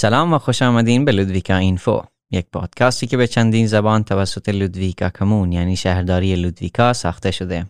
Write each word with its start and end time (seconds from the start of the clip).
سلام 0.00 0.32
و 0.32 0.38
خوش 0.38 0.62
آمدین 0.62 1.04
به 1.04 1.12
لودویکا 1.12 1.56
اینفو 1.56 2.02
یک 2.30 2.46
پادکستی 2.52 3.06
که 3.06 3.16
به 3.16 3.26
چندین 3.26 3.66
زبان 3.66 4.04
توسط 4.04 4.48
لودویکا 4.48 5.10
کمون 5.10 5.52
یعنی 5.52 5.76
شهرداری 5.76 6.36
لودویکا 6.36 6.92
ساخته 6.92 7.30
شده 7.30 7.66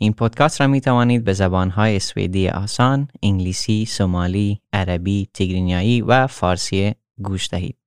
این 0.00 0.12
پادکست 0.12 0.60
را 0.60 0.66
می 0.66 0.80
توانید 0.80 1.24
به 1.24 1.32
زبانهای 1.32 1.98
سوئدی 1.98 2.48
آسان، 2.48 3.08
انگلیسی، 3.22 3.86
سومالی، 3.86 4.60
عربی، 4.72 5.28
تیگرینیایی 5.34 6.02
و 6.02 6.26
فارسی 6.26 6.94
گوش 7.22 7.48
دهید. 7.48 7.78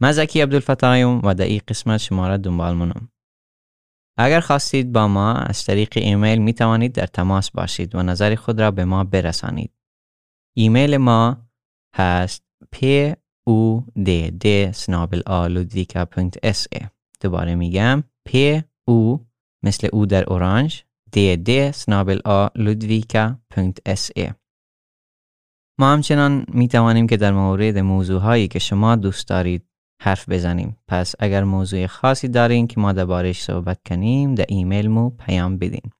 من 0.00 0.12
زکی 0.12 0.40
عبدالفتایم 0.40 1.20
و 1.24 1.34
در 1.34 1.44
این 1.44 1.60
قسمت 1.68 1.96
شما 1.96 2.28
را 2.28 2.36
دنبال 2.36 2.74
منم. 2.74 3.08
اگر 4.18 4.40
خواستید 4.40 4.92
با 4.92 5.08
ما 5.08 5.34
از 5.34 5.64
طریق 5.64 5.92
ایمیل 5.96 6.38
می 6.38 6.54
توانید 6.54 6.92
در 6.92 7.06
تماس 7.06 7.50
باشید 7.50 7.94
و 7.94 8.02
نظر 8.02 8.34
خود 8.34 8.60
را 8.60 8.70
به 8.70 8.84
ما 8.84 9.04
برسانید. 9.04 9.72
ایمیل 10.56 10.96
ما 10.96 11.36
هست 11.96 12.45
p 12.74 13.14
u 13.48 13.82
d 14.06 14.30
d 14.42 14.72
snabel 14.72 15.22
a 15.26 16.86
دوباره 17.20 17.54
میگم. 17.54 18.04
P 18.28 18.32
u 18.90 19.20
مثل 19.64 19.88
او 19.92 20.06
در 20.06 20.24
اورانج 20.32 20.84
d 21.16 21.36
d 21.48 21.72
snabel 21.72 22.20
a 22.26 22.48
ما 25.78 25.92
همچنان 25.92 26.46
می 26.48 26.68
توانیم 26.68 27.06
که 27.06 27.16
در 27.16 27.32
مورد 27.32 27.78
موضوع 27.78 28.20
هایی 28.20 28.48
که 28.48 28.58
شما 28.58 28.96
دوست 28.96 29.28
دارید 29.28 29.66
حرف 30.02 30.28
بزنیم. 30.28 30.76
پس 30.88 31.14
اگر 31.18 31.44
موضوع 31.44 31.86
خاصی 31.86 32.28
دارین 32.28 32.66
که 32.66 32.80
ما 32.80 32.92
دربارش 32.92 33.42
صحبت 33.42 33.78
کنیم 33.88 34.34
در 34.34 34.44
ایمیل 34.48 34.88
مو 34.88 35.10
پیام 35.10 35.58
بدین. 35.58 35.90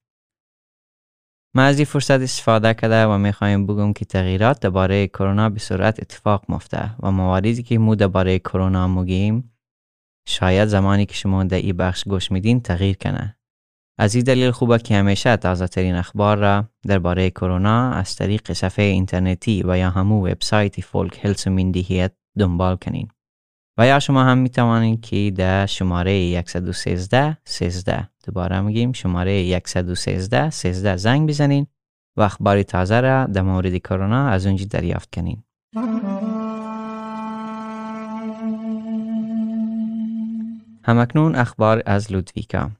ما 1.57 1.63
از 1.63 1.79
این 1.79 1.85
فرصت 1.85 2.21
استفاده 2.21 2.73
کرده 2.73 3.05
و 3.05 3.17
می‌خوایم 3.17 3.65
بگم 3.65 3.93
که 3.93 4.05
تغییرات 4.05 4.59
درباره 4.59 5.07
کرونا 5.07 5.49
به 5.49 5.59
صورت 5.59 5.99
اتفاق 5.99 6.45
مفته 6.49 6.95
و 6.99 7.11
مواردی 7.11 7.63
که 7.63 7.77
مو 7.77 7.95
درباره 7.95 8.39
کرونا 8.39 8.87
مگیم 8.87 9.51
شاید 10.27 10.67
زمانی 10.67 11.05
که 11.05 11.13
شما 11.13 11.43
در 11.43 11.57
این 11.57 11.77
بخش 11.77 12.03
گوش 12.03 12.31
میدین 12.31 12.61
تغییر 12.61 12.97
کنه. 12.97 13.37
از 13.99 14.15
این 14.15 14.23
دلیل 14.23 14.51
خوبه 14.51 14.77
که 14.77 14.95
همیشه 14.95 15.37
تازه 15.37 15.67
ترین 15.67 15.95
اخبار 15.95 16.37
را 16.37 16.69
درباره 16.87 17.29
کرونا 17.29 17.91
از 17.91 18.15
طریق 18.15 18.53
صفحه 18.53 18.85
اینترنتی 18.85 19.63
و 19.65 19.77
یا 19.77 19.89
همو 19.89 20.27
وبسایت 20.27 20.81
فولک 20.81 21.25
هلس 21.25 21.47
مندیهیت 21.47 22.11
دنبال 22.39 22.75
کنین. 22.75 23.07
و 23.77 23.87
یا 23.87 23.99
شما 23.99 24.23
هم 24.23 24.37
می 24.37 24.49
توانید 24.49 25.01
که 25.01 25.31
در 25.35 25.65
شماره 25.65 26.43
113 26.47 27.37
13 27.45 28.09
دوباره 28.25 28.61
میگیم 28.61 28.91
شماره 28.91 29.61
113 29.65 30.49
13 30.49 30.97
زنگ 30.97 31.29
بزنین. 31.29 31.67
و 32.17 32.21
اخبار 32.21 32.63
تازه 32.63 32.99
را 32.99 33.25
در 33.25 33.41
مورد 33.41 33.77
کرونا 33.77 34.27
از 34.27 34.45
اونجا 34.45 34.65
دریافت 34.69 35.15
کنین. 35.15 35.43
همکنون 40.83 41.35
اخبار 41.35 41.83
از 41.85 42.11
لودویکا 42.11 42.71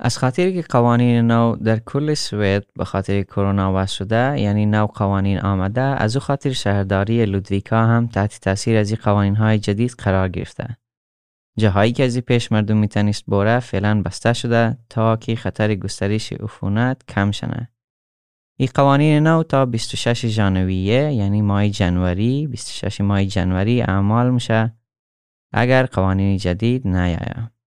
از 0.00 0.18
خاطر 0.18 0.50
که 0.50 0.62
قوانین 0.62 1.26
نو 1.26 1.56
در 1.56 1.78
کل 1.78 2.14
سوئد 2.14 2.64
به 2.76 2.84
خاطر 2.84 3.22
کرونا 3.22 3.72
وضع 3.74 3.94
شده 3.94 4.40
یعنی 4.40 4.66
نو 4.66 4.86
قوانین 4.86 5.38
آمده 5.38 5.80
از 5.80 6.16
او 6.16 6.20
خاطر 6.20 6.52
شهرداری 6.52 7.26
لودویکا 7.26 7.86
هم 7.86 8.06
تحت 8.06 8.40
تاثیر 8.40 8.76
از 8.76 8.90
این 8.90 8.98
قوانین 9.02 9.36
های 9.36 9.58
جدید 9.58 9.90
قرار 9.90 10.28
گرفته. 10.28 10.76
جاهایی 11.58 11.92
که 11.92 12.04
از 12.04 12.14
این 12.14 12.22
پیش 12.22 12.52
مردم 12.52 12.76
می‌تونست 12.76 13.24
بوره 13.26 13.60
فعلا 13.60 14.02
بسته 14.02 14.32
شده 14.32 14.78
تا 14.88 15.16
که 15.16 15.36
خطر 15.36 15.74
گسترش 15.74 16.32
عفونت 16.32 17.02
کم 17.08 17.30
شنه. 17.30 17.68
این 18.58 18.68
قوانین 18.74 19.26
نو 19.26 19.42
تا 19.42 19.66
26 19.66 20.26
ژانویه 20.26 21.12
یعنی 21.12 21.42
ماه 21.42 21.68
جنوری 21.68 22.46
26 22.46 23.00
ماه 23.00 23.24
جنوری 23.24 23.82
اعمال 23.82 24.30
میشه. 24.30 24.74
اگر 25.52 25.86
قوانین 25.86 26.36
جدید 26.36 26.88
نیاید. 26.88 27.57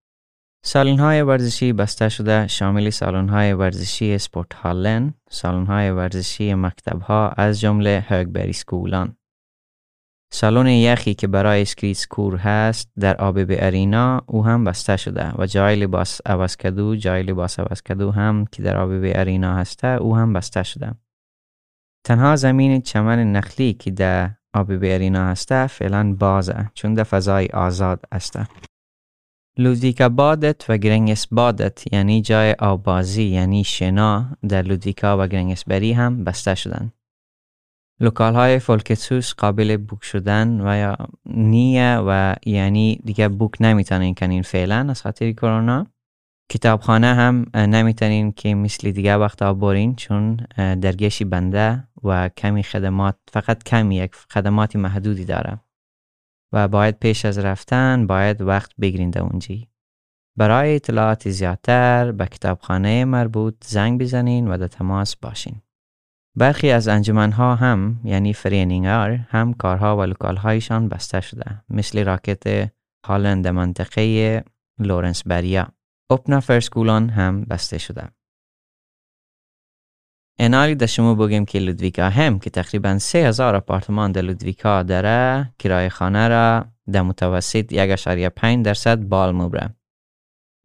سالن 0.63 0.99
های 0.99 1.21
ورزشی 1.21 1.73
بسته 1.73 2.09
شده 2.09 2.47
شامل 2.47 2.89
سالن 2.89 3.29
های 3.29 3.53
ورزشی 3.53 4.17
sporthallen، 4.17 5.13
سالن 5.29 5.65
های 5.65 5.91
ورزشی 5.91 6.53
مکتب 6.53 7.01
ها 7.01 7.29
از 7.29 7.59
جمله 7.59 8.05
Högbergsskolan. 8.07 9.15
سالن 10.33 10.67
یخی 10.67 11.13
که 11.13 11.27
برای 11.27 11.61
skridskor 11.61 12.37
هست 12.37 12.91
در 12.99 13.17
ABB 13.17 13.47
Arena 13.49 14.21
او 14.27 14.45
هم 14.45 14.63
بسته 14.63 14.97
شده 14.97 15.31
و 15.37 15.45
جای 15.45 15.75
لباس 15.75 16.21
عوض 16.25 16.57
کدن 16.57 16.95
جای 16.95 17.23
لباس 17.23 17.59
عوض 17.59 17.81
کدن 17.81 18.11
هم 18.11 18.45
که 18.51 18.63
در 18.63 18.77
ABB 18.77 19.11
Arena 19.15 19.55
هسته 19.55 19.87
او 19.87 20.17
هم 20.17 20.33
بسته 20.33 20.63
شده. 20.63 20.91
تنها 22.05 22.35
زمین 22.35 22.81
چمن 22.81 23.31
نخلی 23.31 23.73
که 23.73 23.91
در 23.91 24.31
ABB 24.53 24.79
Arena 24.83 25.27
هسته 25.27 25.67
فعلا 25.67 26.15
بازه 26.19 26.71
چون 26.73 26.93
در 26.93 27.03
فضای 27.03 27.47
آزاد 27.47 28.05
هسته. 28.13 28.47
Ludvikabadet 29.61 30.69
و 30.69 30.77
Grängesbadet 30.77 31.93
یعنی 31.93 32.21
جای 32.21 32.55
آبازی 32.59 33.23
یعنی 33.23 33.63
شنا 33.63 34.37
در 34.49 34.61
لودویکا 34.61 35.17
و 35.19 35.27
گرنگسبری 35.27 35.93
هم 35.93 36.23
بسته 36.23 36.55
شدن. 36.55 36.91
lokal 37.99 38.35
های 38.35 38.59
Folkets 38.59 39.11
hus 39.11 39.33
قابل 39.33 39.77
boka 39.77 40.03
شدن 40.03 40.61
و 40.61 40.77
یا 40.77 40.97
نیه 41.25 41.97
و 41.97 42.35
یعنی 42.45 43.01
دیگه 43.05 43.27
boka 43.27 43.51
نمی‌تونین 43.59 44.15
کنین 44.15 44.41
فعلا 44.41 44.87
از 44.89 45.01
خاطر 45.01 45.31
کرونا. 45.31 45.87
کتابخانه 46.51 47.13
هم 47.13 47.45
نمی‌تونین 47.55 48.31
که 48.31 48.55
مثل 48.55 48.91
دیگه 48.91 49.15
وقتا 49.15 49.53
برین 49.53 49.95
چون 49.95 50.35
درگشی 50.57 51.25
بنده 51.25 51.87
و 52.03 52.29
کمی 52.29 52.63
خدمات 52.63 53.15
فقط 53.31 53.63
کمی 53.63 53.95
یک 53.95 54.15
خدماتی 54.15 54.77
محدودی 54.77 55.25
داره. 55.25 55.59
و 56.53 56.67
باید 56.67 56.99
پیش 56.99 57.25
از 57.25 57.37
رفتن 57.37 58.07
باید 58.07 58.41
وقت 58.41 58.71
بگیرین 58.81 59.17
اونجی. 59.17 59.67
برای 60.37 60.75
اطلاعات 60.75 61.29
زیادتر 61.29 62.11
به 62.11 62.25
کتابخانه 62.25 63.05
مربوط 63.05 63.55
زنگ 63.65 64.01
بزنین 64.01 64.47
و 64.47 64.57
در 64.57 64.67
تماس 64.67 65.15
باشین. 65.15 65.61
برخی 66.37 66.71
از 66.71 66.87
انجمنها 66.87 67.55
هم 67.55 67.99
یعنی 68.03 68.33
föreningar 68.33 69.09
هم 69.11 69.53
کارها 69.53 69.97
و 69.97 70.01
lokal 70.03 70.46
هایشان 70.46 70.89
بسته 70.89 71.21
شده 71.21 71.63
مثل 71.69 72.05
Rackethallen 72.05 73.47
منطقه 73.47 74.43
Lorensberga. 74.79 75.67
öppna 76.11 76.39
förskolan 76.39 77.09
هم 77.09 77.41
بسته 77.41 77.77
شده. 77.77 78.09
انالی 80.43 80.75
در 80.75 80.85
شما 80.85 81.15
بگیم 81.15 81.45
که 81.45 81.59
LudvikaHem 81.59 82.39
که 82.39 82.49
تقریبا 82.49 82.97
3000 82.97 83.55
آپارتمان 83.55 84.11
در 84.11 84.21
لودویکا 84.21 84.83
داره 84.83 85.53
کرایه 85.59 85.89
خانه 85.89 86.27
را 86.27 86.65
در 86.91 87.01
متوسط 87.01 87.73
1.5 87.73 88.63
درصد 88.63 88.99
بال 88.99 89.31
مبره. 89.31 89.75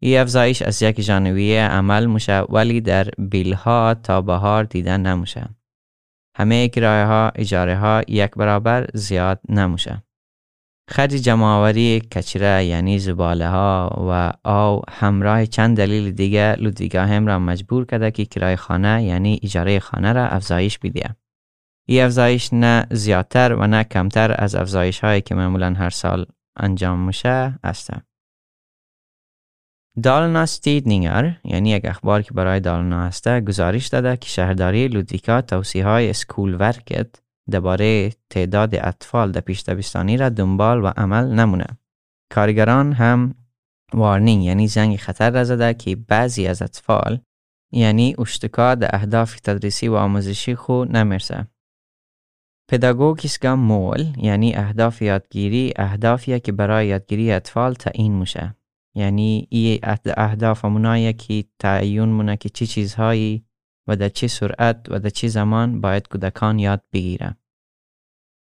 ای 0.02 0.16
افزایش 0.16 0.62
از 0.62 0.82
یک 0.82 1.00
جانویه 1.00 1.62
عمل 1.62 2.06
میشه 2.06 2.40
ولی 2.40 2.80
در 2.80 3.08
بیل 3.18 3.52
ها 3.52 3.94
تا 3.94 4.22
بهار 4.22 4.64
دیدن 4.64 5.00
نموشه. 5.00 5.48
همه 6.36 6.68
کرایه 6.68 7.06
ها 7.06 7.32
اجاره 7.34 7.76
ها 7.76 8.02
یک 8.08 8.30
برابر 8.30 8.86
زیاد 8.94 9.40
نموشه. 9.48 10.02
خرج 10.88 11.10
جمعآوری 11.10 12.00
کچره 12.00 12.64
یعنی 12.64 12.98
زباله 12.98 13.48
ها 13.48 14.04
و 14.08 14.32
آو 14.48 14.82
همراه 14.90 15.46
چند 15.46 15.76
دلیل 15.76 16.10
دیگه 16.10 16.56
لودویگا 16.56 17.02
هم 17.02 17.26
را 17.26 17.38
مجبور 17.38 17.86
کرده 17.86 18.10
که 18.10 18.24
کرای 18.24 18.56
خانه 18.56 19.04
یعنی 19.04 19.40
اجاره 19.42 19.78
خانه 19.78 20.12
را 20.12 20.26
افزایش 20.26 20.78
بیده. 20.78 21.16
این 21.88 22.04
افزایش 22.04 22.52
نه 22.52 22.86
زیادتر 22.90 23.54
و 23.54 23.66
نه 23.66 23.84
کمتر 23.84 24.34
از 24.38 24.54
افزایش 24.54 25.00
هایی 25.04 25.20
که 25.20 25.34
معمولا 25.34 25.74
هر 25.74 25.90
سال 25.90 26.26
انجام 26.56 27.06
میشه 27.06 27.58
است. 27.64 27.90
دالنا 30.02 30.46
ستیدنینگر 30.46 31.36
یعنی 31.44 31.70
یک 31.70 31.84
اخبار 31.84 32.22
که 32.22 32.34
برای 32.34 32.60
دالنا 32.60 33.06
هسته 33.06 33.40
گزارش 33.40 33.86
داده 33.86 34.16
که 34.16 34.28
شهرداری 34.28 34.88
لودویکا 34.88 35.40
توصیه 35.40 35.86
های 35.86 36.12
سکول 36.12 36.56
ورکت 36.60 37.25
درباره 37.50 38.12
تعداد 38.30 38.74
اطفال 38.74 39.32
در 39.32 39.40
پیش 39.40 39.62
دبستانی 39.62 40.16
را 40.16 40.28
دنبال 40.28 40.84
و 40.84 40.86
عمل 40.86 41.34
نمونه. 41.34 41.66
کارگران 42.32 42.92
هم 42.92 43.34
وارنینگ 43.92 44.44
یعنی 44.44 44.68
زنگ 44.68 44.96
خطر 44.96 45.30
را 45.30 45.44
زده 45.44 45.74
که 45.74 45.96
بعضی 45.96 46.46
از 46.46 46.62
اطفال 46.62 47.20
یعنی 47.72 48.14
اشتکا 48.18 48.74
در 48.74 48.96
اهداف 48.96 49.40
تدریسی 49.40 49.88
و 49.88 49.94
آموزشی 49.94 50.54
خود 50.54 50.96
نمی‌رسه. 50.96 51.46
پداگوگیسکا 52.70 53.56
مول 53.56 54.06
یعنی 54.16 54.54
اهداف 54.54 55.02
یادگیری 55.02 55.72
اهدافیه 55.76 56.40
که 56.40 56.52
برای 56.52 56.86
یادگیری 56.86 57.32
اطفال 57.32 57.74
تعیین 57.74 58.12
میشه. 58.12 58.56
یعنی 58.96 59.48
ای 59.50 59.80
اهداف 60.16 60.64
همونایی 60.64 61.12
که 61.12 61.44
تعیین 61.58 62.08
مونه 62.08 62.36
که 62.36 62.48
چی 62.48 62.66
چیزهایی 62.66 63.45
و 63.88 63.96
در 63.96 64.08
چه 64.08 64.26
سرعت 64.26 64.86
و 64.88 64.98
در 64.98 65.08
چه 65.08 65.28
زمان 65.28 65.80
باید 65.80 66.08
کودکان 66.08 66.58
یاد 66.58 66.82
بگیره. 66.92 67.36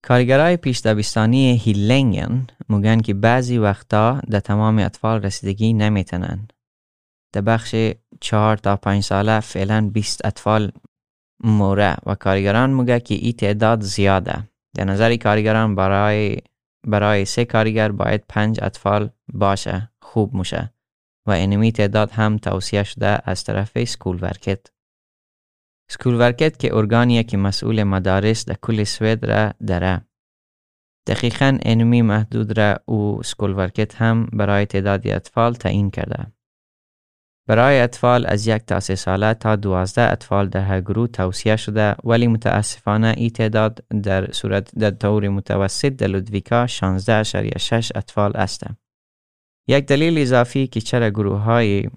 کارگرای 0.04 0.56
پیش 0.56 0.80
دبستانی 0.80 1.56
هیلنگن 1.56 2.46
میگن 2.68 3.00
که 3.00 3.14
بعضی 3.14 3.58
وقتا 3.58 4.20
در 4.30 4.40
تمام 4.40 4.78
اطفال 4.78 5.22
رسیدگی 5.22 5.72
نمیتنن. 5.72 6.48
در 7.32 7.40
بخش 7.40 7.74
چهار 8.20 8.56
تا 8.56 8.76
پنج 8.76 9.02
ساله 9.02 9.40
فعلا 9.40 9.90
20 9.92 10.24
اطفال 10.24 10.72
موره 11.44 11.96
و 12.06 12.14
کارگران 12.14 12.70
میگه 12.70 13.00
که 13.00 13.14
این 13.14 13.32
تعداد 13.32 13.80
زیاده. 13.80 14.48
در 14.74 14.84
نظر 14.84 15.16
کارگران 15.16 15.74
برای 15.74 16.36
برای 16.86 17.24
سه 17.24 17.44
کارگر 17.44 17.92
باید 17.92 18.24
پنج 18.28 18.58
اطفال 18.62 19.10
باشه 19.32 19.90
خوب 20.02 20.36
موشه 20.36 20.72
و 21.26 21.30
اینمی 21.30 21.72
تعداد 21.72 22.10
هم 22.10 22.38
توصیه 22.38 22.82
شده 22.82 23.18
از 23.24 23.44
طرف 23.44 23.84
Skolverket. 23.84 24.60
Skolverket 25.90 26.58
که 26.58 26.74
ارگانیه 26.74 27.22
که 27.22 27.36
مسئول 27.36 27.82
مدارس 27.82 28.44
در 28.44 28.54
کل 28.62 28.84
سوید 28.84 29.24
را 29.26 29.52
داره. 29.66 30.00
دقیقا 31.06 31.58
اینمی 31.62 32.02
محدود 32.02 32.58
را 32.58 32.80
او 32.84 33.22
Skolverket 33.22 33.94
هم 33.94 34.26
برای 34.32 34.66
تعدادی 34.66 35.12
اطفال 35.12 35.54
تعیین 35.54 35.90
کرده. 35.90 36.26
برای 37.48 37.80
اطفال 37.80 38.26
از 38.26 38.46
یک 38.46 38.62
تا 38.62 38.80
سه 38.80 38.94
ساله 38.94 39.34
تا 39.34 39.56
دوازده 39.56 40.12
اطفال 40.12 40.48
در 40.48 40.60
هر 40.60 40.80
گروه 40.80 41.08
توصیه 41.08 41.56
شده 41.56 41.94
ولی 42.04 42.26
متاسفانه 42.26 43.14
این 43.16 43.30
تعداد 43.30 43.84
در 44.02 44.32
صورت 44.32 44.74
در 44.74 44.90
طور 44.90 45.28
متوسط 45.28 45.88
در 45.88 46.06
لودویکا 46.06 46.66
16.6 46.66 47.90
اطفال 47.94 48.32
است. 48.34 48.66
یک 49.68 49.86
دلیل 49.86 50.18
اضافی 50.18 50.66
که 50.66 50.80
چرا 50.80 51.10
گروه 51.10 51.38
های 51.38 51.90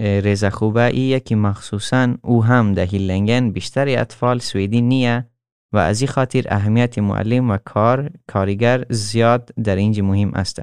ریزه 0.00 0.50
خوبه. 0.50 0.84
ایه 0.84 1.20
که 1.20 1.36
مخصوصا 1.36 2.14
او 2.22 2.44
هم 2.44 2.74
در 2.74 2.84
هیلنگن 2.84 3.50
بیشتر 3.50 3.88
اطفال 3.88 4.38
سویدی 4.38 4.80
نیه 4.80 5.26
و 5.72 5.78
از 5.78 6.00
این 6.00 6.08
خاطر 6.08 6.44
اهمیت 6.48 6.98
معلم 6.98 7.50
و 7.50 7.56
کار 7.56 8.10
کارگر 8.26 8.84
زیاد 8.90 9.50
در 9.64 9.76
اینجا 9.76 10.04
مهم 10.04 10.34
است. 10.34 10.62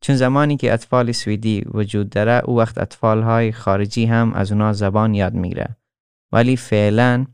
چون 0.00 0.16
زمانی 0.16 0.56
که 0.56 0.72
اطفال 0.72 1.12
سویدی 1.12 1.64
وجود 1.74 2.10
داره 2.10 2.42
او 2.44 2.58
وقت 2.58 2.78
اطفال 2.78 3.22
های 3.22 3.52
خارجی 3.52 4.04
هم 4.04 4.32
از 4.32 4.52
اونا 4.52 4.72
زبان 4.72 5.14
یاد 5.14 5.34
می‌گیره. 5.34 5.76
ولی 6.32 6.56
فعلا 6.56 7.26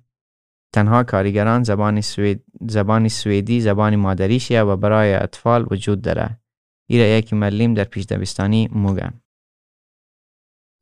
تنها 0.72 1.02
کارگران 1.02 1.62
زبان, 1.62 2.00
سوید، 2.00 2.44
زبان 2.68 3.08
سویدی 3.08 3.60
زبان 3.60 3.96
مادریشیه 3.96 4.62
و 4.62 4.76
برای 4.76 5.14
اطفال 5.14 5.66
وجود 5.70 6.02
داره. 6.02 6.38
ایره 6.88 7.08
یک 7.08 7.32
ملیم 7.32 7.74
در 7.74 7.84
پیش 7.84 8.04
دبستانی 8.04 8.68
موگه 8.72 9.12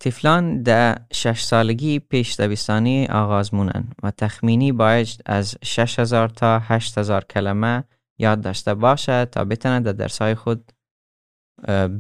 تفلان 0.01 0.63
در 0.63 0.99
شش 1.13 1.43
سالگی 1.43 1.99
پیش 1.99 2.41
دبستانی 2.41 3.07
آغاز 3.07 3.55
مونن 3.55 3.89
و 4.03 4.11
تخمینی 4.11 4.73
باید 4.73 5.23
از 5.27 5.57
6000 5.65 6.29
تا 6.29 6.59
8000 6.59 7.25
کلمه 7.25 7.85
یاد 8.19 8.41
داشته 8.41 8.75
باشه 8.75 9.25
تا 9.25 9.45
بتونه 9.45 9.81
در 9.81 9.93
درسای 9.93 10.35
خود 10.35 10.73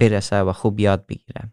برسه 0.01 0.43
و 0.43 0.53
خوب 0.53 0.81
یاد 0.81 1.07
بگیره. 1.07 1.53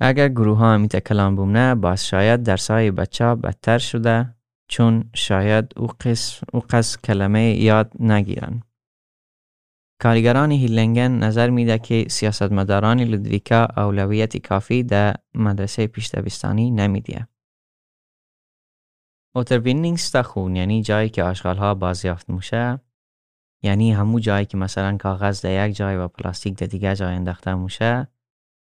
اگر 0.00 0.28
گروه 0.28 0.58
ها 0.58 0.78
میت 0.78 0.98
کلام 1.08 1.36
بومنه 1.36 1.74
باز 1.74 2.06
شاید 2.06 2.42
درسای 2.42 2.90
بچه 2.90 3.34
بدتر 3.34 3.78
شده 3.78 4.34
چون 4.68 5.10
شاید 5.14 5.72
او 5.76 5.86
قسم 5.86 6.46
او 6.52 6.60
قص 6.70 6.98
کلمه 6.98 7.54
یاد 7.54 7.92
نگیرن. 8.00 8.62
کارگران 10.00 10.50
هیلنگن 10.50 11.12
نظر 11.12 11.50
میده 11.50 11.78
که 11.78 12.06
سیاستمداران 12.08 13.00
لودویکا 13.00 13.68
اولویت 13.76 14.36
کافی 14.36 14.82
در 14.82 15.14
مدرسه 15.34 15.86
پیشتبستانی 15.86 16.70
نمیده. 16.70 17.28
återvinningsstation 19.34 20.56
یعنی 20.56 20.82
جایی 20.82 21.08
که 21.08 21.22
آشغال 21.22 21.56
ها 21.56 21.74
بازیافت 21.74 22.30
موشه 22.30 22.80
یعنی 23.62 23.92
همو 23.92 24.20
جایی 24.20 24.46
که 24.46 24.56
مثلا 24.56 24.96
کاغذ 24.96 25.42
در 25.42 25.68
یک 25.68 25.76
جای 25.76 25.96
و 25.96 26.08
پلاستیک 26.08 26.58
در 26.58 26.66
دیگه 26.66 26.96
جای 26.96 27.14
انداخته 27.14 27.54
موشه 27.54 28.08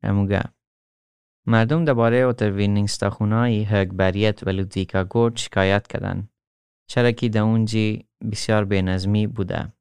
هموگه 0.03 0.43
مردم 1.47 1.85
درباره 1.85 2.17
återvinningsstation 2.17 2.89
ای 2.89 3.65
Högberget 3.65 4.47
و 4.47 4.51
Ludvika 4.51 5.05
gård 5.05 5.37
شکایت 5.37 5.87
کردن. 5.87 6.29
چرا 6.87 7.11
که 7.11 7.29
در 7.29 7.41
اونجی 7.41 8.07
بسیار 8.33 8.65
بینظمی 8.65 9.27
بوده. 9.27 9.73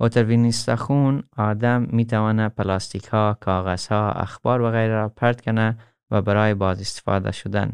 återvinningsstation 0.00 1.22
آدم 1.36 1.86
می‌توانه 1.90 2.48
پلاستیک 2.48 3.04
ها، 3.04 3.36
کاغذ 3.40 3.86
ها، 3.86 4.10
اخبار 4.10 4.60
و 4.60 4.70
غیره 4.70 4.94
را 4.94 5.08
پرت 5.08 5.40
کنه 5.40 5.78
و 6.10 6.22
برای 6.22 6.54
باز 6.54 6.80
استفاده 6.80 7.32
شدن. 7.32 7.72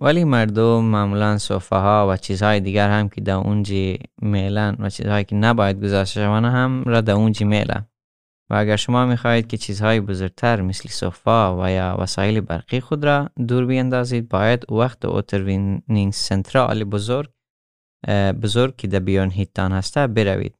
ولی 0.00 0.24
مردم 0.24 0.84
معمولا 0.84 1.38
soffa 1.38 1.78
ها 1.78 2.08
و 2.10 2.16
چیزهای 2.16 2.60
دیگر 2.60 2.90
هم 2.90 3.08
که 3.08 3.20
در 3.20 3.34
اونجی 3.34 3.98
میلن 4.22 4.76
و 4.78 4.90
چیزهایی 4.90 5.24
که 5.24 5.36
نباید 5.36 5.84
گذاشته 5.84 6.20
شوانه 6.20 6.50
هم 6.50 6.84
را 6.86 7.00
در 7.00 7.12
اونجی 7.12 7.44
میلن. 7.44 7.86
و 8.50 8.54
اگر 8.54 8.76
شما 8.76 9.06
می‌خواهید 9.06 9.46
که 9.46 9.56
چیزهای 9.56 10.00
بزرگتر 10.00 10.60
مثل 10.60 10.88
soffa 10.88 11.32
و 11.32 11.70
یا 11.70 11.96
وسایل 12.00 12.40
برقی 12.40 12.80
خود 12.80 13.04
را 13.04 13.30
دور 13.48 13.66
بیندازید 13.66 14.28
باید 14.28 14.72
وقت 14.72 15.04
återvinningscentral 15.04 16.84
بزرگ 16.84 17.30
بزرگ 18.42 18.76
که 18.76 18.88
در 18.88 18.98
Björnhyttan 18.98 19.72
هسته 19.72 20.06
بروید. 20.06 20.55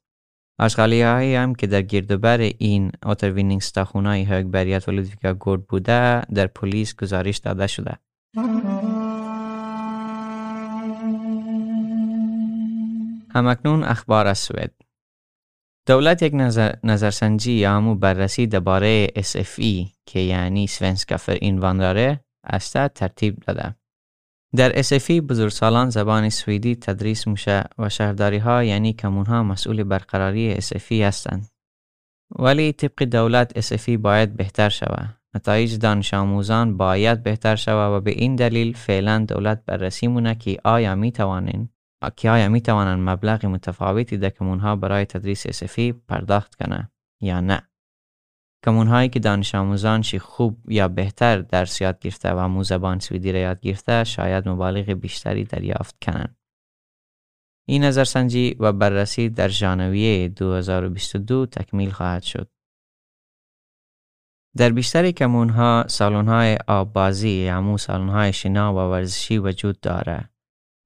آشغالی 0.59 1.03
هایی 1.03 1.35
هم 1.35 1.55
که 1.55 1.67
در 1.67 1.83
گردبر 1.83 2.41
این 2.41 2.93
återvinningsstation 3.03 3.61
های 3.61 4.23
Högberget 4.23 4.89
و 4.89 4.93
Ludvika 4.93 5.35
gård 5.35 5.67
بوده 5.67 6.21
در 6.21 6.47
پلیس 6.47 6.97
گزارش 6.97 7.37
داده 7.39 7.67
شده 7.67 7.99
همکنون 13.35 13.85
اخبار 13.85 14.27
از 14.27 14.39
سوئد 14.39 14.73
دولت 15.87 16.23
یک 16.23 16.35
نظر، 16.35 16.75
نظرسنجی 16.85 17.53
یا 17.53 17.77
همو 17.77 17.95
بررسی 17.95 18.47
درباره 18.47 19.07
SFE 19.07 19.87
که 20.07 20.21
یعنی 20.21 20.67
سونسکا 20.67 21.17
فر 21.17 21.39
اینوانداره 21.41 22.21
است 22.45 22.89
ترتیب 22.89 23.39
داده. 23.47 23.77
در 24.57 24.83
SFE 24.83 25.11
بزرگسالان 25.11 25.91
زبان 25.91 26.29
سوئدی 26.29 26.75
تدریس 26.77 27.27
میشه 27.27 27.65
و 27.79 27.89
شهرداری 27.89 28.39
ها 28.39 28.65
یعنی 28.65 28.93
کمون 28.93 29.27
ها 29.27 29.43
مسئول 29.43 29.83
برقراری 29.83 30.57
SFE 30.61 30.93
هستند. 30.93 31.49
ولی 32.39 32.73
طبق 32.73 33.03
دولت 33.03 33.61
SFE 33.61 33.91
باید 33.91 34.37
بهتر 34.37 34.69
شود. 34.69 35.17
نتایج 35.37 35.79
دانش 35.79 36.15
آموزان 36.15 36.77
باید 36.77 37.23
بهتر 37.23 37.57
شود 37.57 37.93
و 37.93 38.01
به 38.01 38.11
این 38.11 38.37
دلیل 38.37 38.77
فعلا 38.77 39.25
دولت 39.29 39.65
بررسی 39.67 40.07
مونه 40.07 40.35
که 40.35 40.59
آیا 40.65 40.95
می 40.95 41.13
توانین 41.13 41.69
که 42.17 42.31
آیا 42.31 42.49
می 42.49 42.61
توانند 42.61 43.09
مبلغ 43.09 43.47
متفاوتی 43.47 44.17
در 44.17 44.31
کمونها 44.31 44.77
برای 44.77 45.05
تدریس 45.05 45.47
اسفی 45.47 45.93
پرداخت 45.93 46.55
کنه 46.55 46.91
یا 47.21 47.41
نه 47.41 47.63
کمونهایی 48.65 49.09
که 49.09 49.21
دانش 49.21 49.55
آموزان 49.55 50.03
خوب 50.03 50.71
یا 50.71 50.89
بهتر 50.89 51.39
درس 51.39 51.81
یاد 51.81 51.99
گرفته 51.99 52.33
و 52.33 52.49
مو 52.49 52.65
زبان 52.65 52.99
سویدی 52.99 53.33
را 53.33 53.39
یاد 53.39 53.61
گرفته 53.61 54.05
شاید 54.05 54.49
مبالغ 54.49 54.91
بیشتری 54.91 55.45
دریافت 55.45 55.97
کنند. 56.03 56.37
این 57.69 57.85
نظرسنجی 57.85 58.57
و 58.61 58.73
بررسی 58.73 59.29
در 59.29 59.49
ژانویه 59.49 60.29
2022 60.29 61.47
تکمیل 61.47 61.91
خواهد 61.91 62.23
شد. 62.23 62.51
در 64.57 64.71
بیشتر 64.71 65.11
کمونها 65.11 65.85
سالن‌های 65.89 66.59
آبازی 66.67 67.29
یا 67.29 67.77
سالن‌های 67.77 68.33
شنا 68.33 68.75
و 68.75 68.77
ورزشی 68.77 69.39
وجود 69.39 69.81
دارد. 69.81 70.31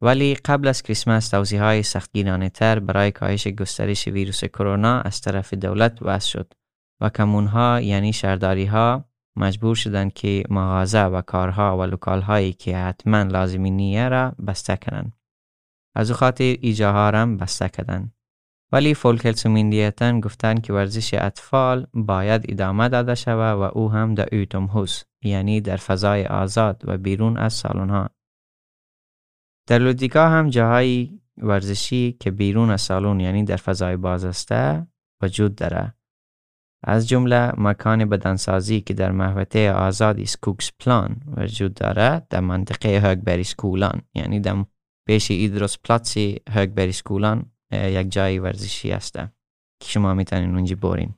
ولی 0.03 0.35
قبل 0.35 0.69
از 0.69 0.83
کریسمس 0.83 1.29
توصیه 1.29 1.63
های 1.63 1.83
سختگیرانه 1.83 2.49
تر 2.49 2.79
برای 2.79 3.13
کاهش 3.13 3.49
گسترش 3.49 4.09
ویروس 4.09 4.45
کرونا 4.45 5.01
از 5.01 5.21
طرف 5.21 5.55
دولت 5.55 5.99
وضع 6.03 6.29
شد. 6.29 6.53
و 7.01 7.09
kommun 7.09 7.70
ها 7.70 7.81
یعنی 7.81 8.13
شهرداری 8.13 8.67
ها 8.67 9.05
مجبور 9.37 9.75
شدند 9.75 10.13
که 10.13 10.45
مغازه 10.51 11.05
و 11.05 11.23
کارها 11.23 11.79
و 11.79 11.83
lokal 11.83 12.21
هایی 12.21 12.53
که 12.53 12.77
حتما 12.77 13.23
لازمی 13.23 13.71
نیه 13.71 14.09
را 14.09 14.33
بسته 14.47 14.77
کنند. 14.77 15.13
از 15.95 16.11
او 16.11 16.17
خاطر 16.17 16.57
ایجاها 16.61 17.11
را 17.11 17.27
بسته 17.27 17.69
کردند. 17.69 18.13
ولی 18.73 18.95
Folkhälsomyndigheten 18.95 20.21
گفتند 20.21 20.63
که 20.63 20.73
ورزش 20.73 21.15
اطفال 21.15 21.87
باید 21.95 22.45
ادامه 22.49 22.89
داده 22.89 23.15
شود 23.15 23.59
و 23.59 23.79
او 23.79 23.93
هم 23.93 24.15
در 24.15 24.29
utomhus 24.35 25.03
یعنی 25.23 25.61
در 25.61 25.77
فضای 25.77 26.27
آزاد 26.27 26.83
و 26.85 26.99
بیرون 26.99 27.37
از 27.37 27.53
سالن 27.53 27.91
ها 27.91 28.11
در 29.69 29.79
لودیکا 29.79 30.29
هم 30.29 30.49
جاهای 30.49 31.21
ورزشی 31.37 32.17
که 32.21 32.31
بیرون 32.31 32.71
از 32.71 32.81
سالن 32.81 33.21
یعنی 33.21 33.45
در 33.45 33.57
فضای 33.57 33.97
باز 33.97 34.25
است 34.25 34.53
وجود 35.23 35.55
داره 35.55 35.95
از 36.83 37.09
جمله 37.09 37.53
مکان 37.59 38.05
بدنسازی 38.05 38.81
که 38.81 38.95
در 38.95 39.13
محوطه 39.13 39.73
آزادی 39.73 40.27
سکوکس 40.27 40.71
پلان 40.81 41.17
وجود 41.37 41.75
داره 41.75 42.27
در 42.31 42.41
منطقه 42.41 42.89
هگبری 42.89 43.45
سکولان 43.45 44.03
یعنی 44.15 44.41
در 44.41 44.65
پیش 45.07 45.31
ایدروس 45.31 45.79
پلاتسی 45.79 46.41
هگبری 46.51 46.93
سکولان 46.93 47.53
یک 47.73 48.13
جای 48.13 48.39
ورزشی 48.39 48.93
است 48.93 49.15
که 49.81 49.89
شما 49.89 50.15
می‌تونین 50.15 50.55
اونجا 50.55 50.77
برین. 50.77 51.15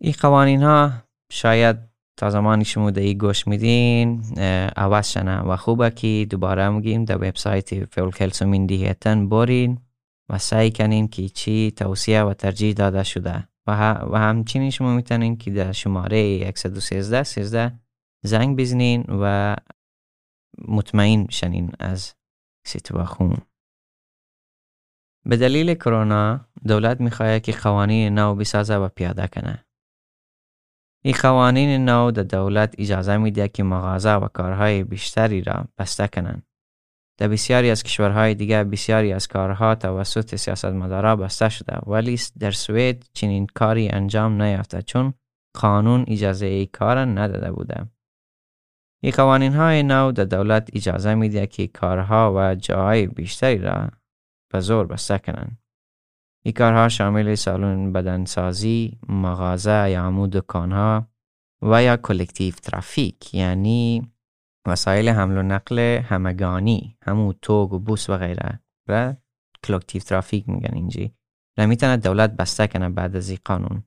این 0.00 0.14
قوانین 0.20 0.62
ها 0.62 0.92
شاید 1.32 1.76
تا 2.16 2.30
زمانی 2.30 2.64
شما 2.64 2.90
در 2.90 3.12
گوش 3.12 3.46
میدین 3.46 4.22
عوض 4.76 5.08
شنه 5.08 5.40
و 5.40 5.56
خوبه 5.56 5.90
که 5.90 6.26
دوباره 6.30 6.68
میگیم 6.68 7.04
در 7.04 7.16
وبسایت 7.16 7.84
فولکلسومین 7.84 8.66
دیهتن 8.66 9.28
برین 9.28 9.78
و 10.28 10.38
سعی 10.38 10.70
کنین 10.70 11.08
که 11.08 11.28
چی 11.28 11.72
توصیه 11.76 12.22
و 12.22 12.34
ترجیح 12.34 12.74
داده 12.74 13.02
شده. 13.02 13.48
و, 13.66 13.72
همچنین 14.18 14.70
شما 14.70 14.96
می‌تونین 14.96 15.36
که 15.36 15.50
در 15.50 15.72
شماره 15.72 16.52
113 16.56 17.22
13 17.22 17.80
زنگ 18.24 18.60
بزنین 18.60 19.04
و 19.08 19.56
مطمئن 20.68 21.26
شنین 21.30 21.72
از 21.78 22.14
سیتواخون 22.66 23.36
به 25.26 25.36
دلیل 25.36 25.74
کرونا 25.74 26.48
دولت 26.66 27.00
می‌خواهد 27.00 27.42
که 27.42 27.52
قوانین 27.52 28.18
نو 28.18 28.34
بسازه 28.34 28.76
و 28.76 28.88
پیاده 28.88 29.26
کنه. 29.26 29.66
این 31.04 31.14
قوانین 31.22 31.84
نو 31.84 32.10
در 32.10 32.22
دولت 32.22 32.74
اجازه 32.78 33.16
میده 33.16 33.48
که 33.48 33.62
مغازه 33.62 34.14
و 34.14 34.28
کارهای 34.28 34.84
بیشتری 34.84 35.42
را 35.42 35.64
بسته 35.78 36.08
کنند. 36.08 36.45
در 37.18 37.28
بسیاری 37.28 37.70
از 37.70 37.82
کشورهای 37.82 38.34
دیگر 38.34 38.64
بسیاری 38.64 39.12
از 39.12 39.28
کارها 39.28 39.74
توسط 39.74 40.34
سیاستمدارا 40.34 41.16
بسته 41.16 41.48
شده 41.48 41.76
ولی 41.86 42.18
در 42.38 42.50
سوئد 42.50 43.04
چنین 43.12 43.46
کاری 43.54 43.88
انجام 43.88 44.42
نیافته 44.42 44.82
چون 44.82 45.14
قانون 45.54 46.04
اجازه 46.08 46.46
ای 46.46 46.66
کار 46.66 46.98
نداده 46.98 47.52
بوده. 47.52 47.86
این 49.02 49.12
قوانین 49.16 49.52
های 49.52 49.82
نو 49.82 50.12
در 50.12 50.24
دولت 50.24 50.70
اجازه 50.72 51.14
میده 51.14 51.46
که 51.46 51.66
کارها 51.66 52.32
و 52.36 52.54
جاهای 52.54 53.06
بیشتری 53.06 53.58
را 53.58 53.90
به 54.52 54.60
زور 54.60 54.86
بسته 54.86 55.18
کنند. 55.18 55.58
این 56.44 56.54
کارها 56.54 56.88
شامل 56.88 57.34
سالون 57.34 57.92
بدنسازی، 57.92 58.98
مغازه 59.08 59.90
یا 59.90 60.28
دکانها 60.32 61.06
و 61.62 61.82
یا 61.82 61.96
kollektivtrafik 61.96 63.34
یعنی 63.34 64.12
وسایل 64.66 65.08
حمل 65.08 65.38
و 65.38 65.42
نقل 65.42 65.78
همگانی 65.78 66.98
همو 67.02 67.32
tåg 67.32 67.72
و 67.72 67.78
buss 67.78 68.10
و 68.10 68.16
غیره 68.16 68.60
و 68.88 69.14
kollektivtrafik 69.64 70.48
میگن 70.48 70.74
اینجی. 70.74 71.14
و 71.58 71.66
می‌تونه 71.66 71.96
دولت 71.96 72.30
بسته 72.30 72.66
کنه 72.66 72.88
بعد 72.88 73.16
از 73.16 73.28
این 73.28 73.38
قانون. 73.44 73.84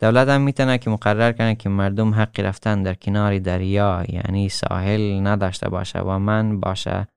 دولت 0.00 0.28
هم 0.28 0.40
می‌تونه 0.40 0.78
که 0.78 0.90
مقرر 0.90 1.32
کنه 1.32 1.54
که 1.54 1.68
مردم 1.68 2.14
حقی 2.14 2.42
رفتن 2.42 2.82
در 2.82 2.94
کنار 2.94 3.38
دریا 3.38 4.04
یعنی 4.08 4.48
ساحل 4.48 5.26
نداشته 5.26 5.68
باشه 5.68 5.98
و 5.98 6.18
من 6.18 6.60
باشه. 6.60 7.08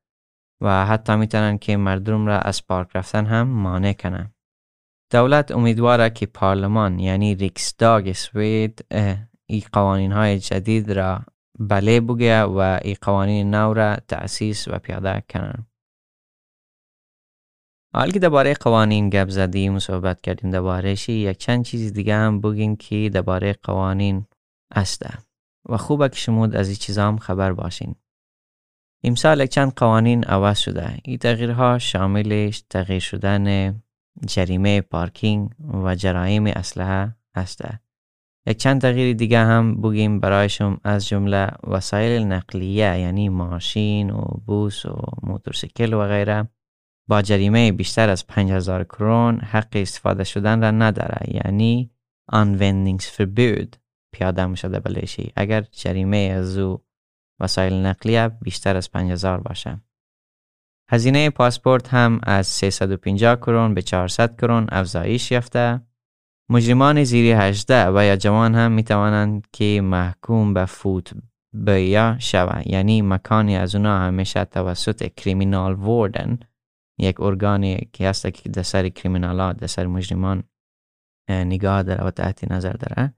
و 0.61 0.85
حتی 0.85 1.15
می‌تونن 1.15 1.57
که 1.57 1.77
مردم 1.77 2.25
را 2.25 2.39
از 2.39 2.67
پارک 2.67 2.95
رفتن 2.95 3.25
هم 3.25 3.47
مانع 3.47 3.93
کنه 3.93 4.33
دولت 5.11 5.51
امیدواره 5.51 6.09
که 6.09 6.25
پارلمان 6.25 6.99
یعنی 6.99 7.35
ریکسداگ 7.35 8.11
سوید 8.13 8.85
ای 9.45 9.63
قوانین 9.71 10.11
های 10.11 10.39
جدید 10.39 10.91
را 10.91 11.21
بله 11.59 12.01
بگه 12.01 12.41
و 12.41 12.79
ای 12.81 12.93
قوانین 12.93 13.55
نو 13.55 13.73
را 13.73 13.95
تأسیس 13.95 14.67
و 14.67 14.79
پیاده 14.79 15.23
کنن. 15.29 15.65
حال 17.93 18.11
که 18.11 18.19
درباره 18.19 18.53
قوانین 18.53 19.09
گپ 19.09 19.29
زدیم 19.29 19.75
و 19.75 19.79
صحبت 19.79 20.21
کردیم 20.21 20.51
دربارهش 20.51 21.09
یک 21.09 21.37
چند 21.37 21.65
چیز 21.65 21.93
دیگه 21.93 22.15
هم 22.15 22.41
بگیم 22.41 22.75
که 22.75 23.09
درباره 23.13 23.53
قوانین 23.63 24.25
هسته 24.75 25.09
و 25.69 25.77
خوبه 25.77 26.09
که 26.09 26.15
شما 26.15 26.45
از 26.45 26.67
این 26.67 26.77
چیزا 26.77 27.07
هم 27.07 27.17
خبر 27.17 27.53
باشین. 27.53 27.95
امسال 29.03 29.41
یک 29.41 29.49
چند 29.49 29.73
قوانین 29.73 30.23
عوض 30.23 30.59
شده. 30.59 30.97
این 31.03 31.17
تغییرها 31.17 31.79
شاملش 31.79 32.63
تغییر 32.69 32.99
شدن 32.99 33.75
جریمه 34.27 34.81
پارکینگ 34.81 35.51
و 35.83 35.95
جرایم 35.95 36.47
اسلحه 36.47 37.15
هسته. 37.35 37.79
یک 38.47 38.57
چند 38.57 38.81
تغییر 38.81 39.15
دیگه 39.15 39.39
هم 39.39 39.81
بگیم 39.81 40.19
برایشون 40.19 40.77
از 40.83 41.07
جمله 41.07 41.51
وسایل 41.67 42.23
نقلیه 42.23 42.99
یعنی 42.99 43.29
ماشین 43.29 44.09
و 44.09 44.21
بوس 44.45 44.85
و 44.85 45.01
موتورسیکل 45.23 45.93
و 45.93 46.07
غیره. 46.07 46.49
با 47.09 47.21
جریمه 47.21 47.71
بیشتر 47.71 48.09
از 48.09 48.27
5000 48.27 48.83
کرون 48.83 49.39
حق 49.39 49.67
استفاده 49.71 50.23
شدن 50.23 50.61
را 50.61 50.71
نداره 50.71 51.17
یعنی 51.27 51.91
anwendungsverbot 52.31 53.77
پیاده 54.13 54.55
شده 54.55 54.79
بلشی 54.79 55.31
اگر 55.35 55.61
جریمه 55.61 56.17
از 56.17 56.57
او 56.57 56.83
وسایل 57.39 57.73
نقلیه 57.73 58.27
بیشتر 58.27 58.75
از 58.75 58.91
5000 58.91 59.39
باشه. 59.39 59.81
هزینه 60.91 61.29
پاسپورت 61.29 61.87
هم 61.93 62.19
از 62.23 62.47
350 62.47 63.35
کرون 63.35 63.73
به 63.73 63.81
400 63.81 64.35
کرون 64.41 64.67
افزایش 64.71 65.31
یافته. 65.31 65.81
مجرمان 66.51 67.03
زیر 67.03 67.35
18 67.35 67.89
و 67.89 68.05
یا 68.05 68.15
جوان 68.15 68.55
هم 68.55 68.71
می 68.71 68.83
توانند 68.83 69.47
که 69.51 69.81
محکوم 69.83 70.53
به 70.53 70.65
فوت 70.65 71.13
بیا 71.53 72.15
شوند. 72.19 72.67
یعنی 72.67 73.01
مکانی 73.01 73.57
از 73.57 73.75
اونا 73.75 73.99
همیشه 73.99 74.45
توسط 74.45 75.13
کریمینال 75.15 75.79
وردن 75.79 76.39
یک 76.97 77.21
ارگانی 77.21 77.89
که 77.93 78.09
هست 78.09 78.33
که 78.33 78.49
در 78.49 78.63
سر 78.63 78.89
کریمینالات 78.89 79.57
در 79.57 79.67
سر 79.67 79.87
مجرمان 79.87 80.43
نگاه 81.29 81.83
داره 81.83 82.03
و 82.03 82.11
تحت 82.11 82.51
نظر 82.51 82.73
داره. 82.73 83.13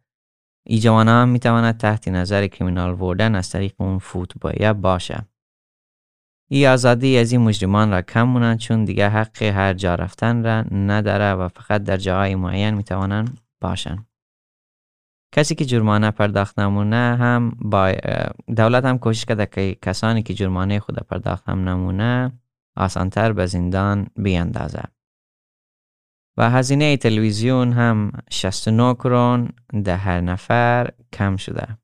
ای 0.65 0.79
جوان 0.79 1.07
هم 1.07 1.29
می 1.29 1.39
تواند 1.39 1.77
تحت 1.77 2.07
نظر 2.07 2.47
کریمینال 2.47 3.01
وردن 3.01 3.35
از 3.35 3.49
طریق 3.49 3.73
اون 3.77 3.97
فوت 3.97 4.31
باشه. 4.73 5.30
ای 6.53 6.67
آزادی 6.67 7.17
از 7.17 7.31
این 7.31 7.41
مجرمان 7.41 7.91
را 7.91 8.01
کم 8.01 8.23
مونند 8.23 8.57
چون 8.57 8.85
دیگه 8.85 9.09
حق 9.09 9.43
هر 9.43 9.73
جا 9.73 9.95
رفتن 9.95 10.43
را 10.43 10.61
نداره 10.61 11.33
و 11.33 11.47
فقط 11.47 11.83
در 11.83 11.97
جاهای 11.97 12.35
معین 12.35 12.73
می‌توانند 12.73 13.39
باشن 13.61 14.05
کسی 15.31 15.55
که 15.55 15.65
جرمانه 15.65 16.11
پرداخت 16.11 16.59
نمونه 16.59 17.17
هم 17.19 17.57
با 17.61 17.91
دولت 18.55 18.85
هم 18.85 18.99
کوشش 18.99 19.25
کرده 19.25 19.45
که 19.45 19.77
کسانی 19.81 20.23
که 20.23 20.33
جرمانه 20.33 20.79
خود 20.79 20.95
پرداخت 20.95 21.49
هم 21.49 21.69
نمونه 21.69 22.31
آسانتر 22.75 23.33
به 23.33 23.45
زندان 23.45 24.07
بیاندازه 24.15 24.83
و 26.37 26.49
هزینه 26.49 26.97
تلویزیون 26.97 27.73
هم 27.73 28.11
69 28.31 28.93
کرون 28.93 29.49
ده 29.83 29.95
هر 29.95 30.21
نفر 30.21 30.89
کم 31.13 31.35
شده. 31.35 31.77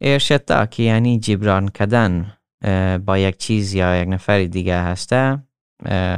ارشتا 0.00 0.66
که 0.66 0.82
یعنی 0.82 1.18
جبران 1.18 1.68
کردن 1.68 2.37
با 3.06 3.18
یک 3.18 3.36
چیز 3.36 3.74
یا 3.74 4.02
یک 4.02 4.08
نفر 4.08 4.44
دیگه 4.44 4.82
هسته 4.82 5.42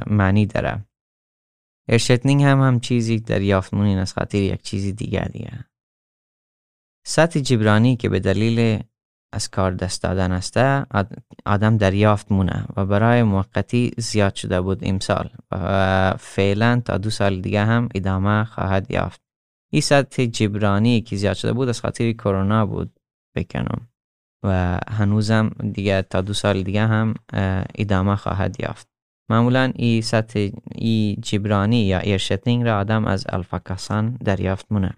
معنی 0.07 0.47
داره. 0.47 0.85
ارشتنینگ 1.89 2.43
هم 2.43 2.61
هم 2.61 2.81
چیزی 2.81 3.21
دریافت 3.21 3.75
مونین 3.75 3.99
از 3.99 4.13
خاطر 4.13 4.39
یک 4.39 4.63
چیزی 4.63 4.93
دیگه 4.93 5.25
دیگه. 5.25 5.65
سطح 7.07 7.41
جبرانی 7.41 7.97
که 7.97 8.09
به 8.09 8.21
دلیل 8.21 8.83
از 9.33 9.51
کار 9.51 9.71
دست 9.71 10.03
دادن 10.03 10.33
است 10.33 10.57
آدم 11.47 11.77
دریافت 11.77 12.33
مونه 12.33 12.65
و 12.77 12.87
برای 12.87 13.23
موقتی 13.23 13.91
زیاد 13.99 14.35
شده 14.35 14.61
بود 14.61 14.79
امسال 14.83 15.31
و 15.51 16.15
فعلا 16.19 16.83
تا 16.85 16.99
دو 16.99 17.11
سال 17.11 17.41
دیگه 17.41 17.65
هم 17.65 17.89
ادامه 17.95 18.45
خواهد 18.45 18.91
یافت. 18.91 19.21
این 19.73 19.83
سطح 19.83 20.25
جبرانی 20.25 21.01
که 21.01 21.17
زیاد 21.17 21.37
شده 21.37 21.53
بود 21.53 21.69
از 21.69 21.81
خاطر 21.81 22.13
کرونا 22.13 22.67
بود 22.67 23.01
بکنم. 23.37 23.90
و 24.43 24.79
هنوزم 24.91 25.51
دیگه 25.73 26.03
تا 26.03 26.21
دو 26.21 26.33
سال 26.33 26.63
دیگه 26.63 26.87
هم 26.87 27.15
ادامه 27.75 28.17
خواهد 28.17 28.61
یافت. 28.61 28.89
معمولا 29.31 29.73
ای 29.75 30.03
سطح 30.03 30.49
ای 30.75 31.17
جبرانی 31.23 31.87
یا 31.87 31.99
ایرشتینگ 31.99 32.65
را 32.65 32.79
آدم 32.79 33.05
از 33.05 33.27
الفاکاسان 33.29 34.15
دریافت 34.15 34.67
مونه 34.73 34.97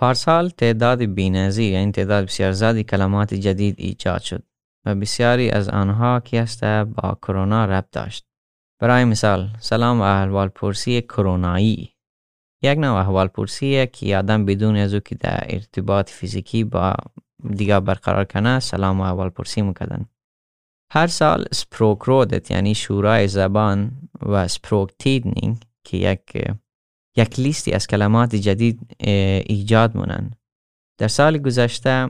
پارسال 0.00 0.48
تعداد 0.48 1.02
بینظیر 1.02 1.72
یعنی 1.72 1.92
تعداد 1.92 2.24
بسیار 2.24 2.52
زیادی 2.52 2.84
کلمات 2.84 3.34
جدید 3.34 3.74
ایجاد 3.78 4.20
شد 4.20 4.42
و 4.86 4.94
بسیاری 4.94 5.50
از 5.50 5.68
آنها 5.68 6.20
که 6.20 6.40
است؟ 6.40 6.64
با 6.64 7.18
کرونا 7.22 7.64
ربط 7.64 7.90
داشت. 7.92 8.24
برای 8.80 9.04
مثال 9.04 9.48
سلام 9.58 10.00
و 10.00 10.02
احوال 10.02 10.48
پرسی 10.48 11.00
کرونایی. 11.00 11.96
یک 12.62 12.78
نوع 12.78 12.98
احوال 12.98 13.26
پرسی 13.26 13.86
که 13.86 14.16
آدم 14.16 14.44
بدون 14.44 14.76
از 14.76 14.94
او 14.94 15.00
که 15.00 15.14
در 15.14 15.44
ارتباط 15.48 16.10
فیزیکی 16.10 16.64
با 16.64 16.94
دیگه 17.56 17.80
برقرار 17.80 18.24
کنه 18.24 18.60
سلام 18.60 19.00
و 19.00 19.02
اول 19.02 19.28
پرسی 19.28 19.62
می‌کردن. 19.62 20.04
هر 20.92 21.06
سال 21.06 21.44
سپروک 21.52 21.98
رودت 21.98 22.50
یعنی 22.50 22.74
شورای 22.74 23.28
زبان 23.28 23.92
و 24.22 24.48
سپروک 24.48 24.90
تیدنینگ 24.98 25.62
که 25.84 25.96
یک 25.96 26.20
یک 27.16 27.40
لیستی 27.40 27.72
از 27.72 27.86
کلمات 27.86 28.34
جدید 28.34 28.96
ایجاد 29.46 29.96
مونن. 29.96 30.30
در 30.98 31.08
سال 31.08 31.38
گذشته 31.38 32.08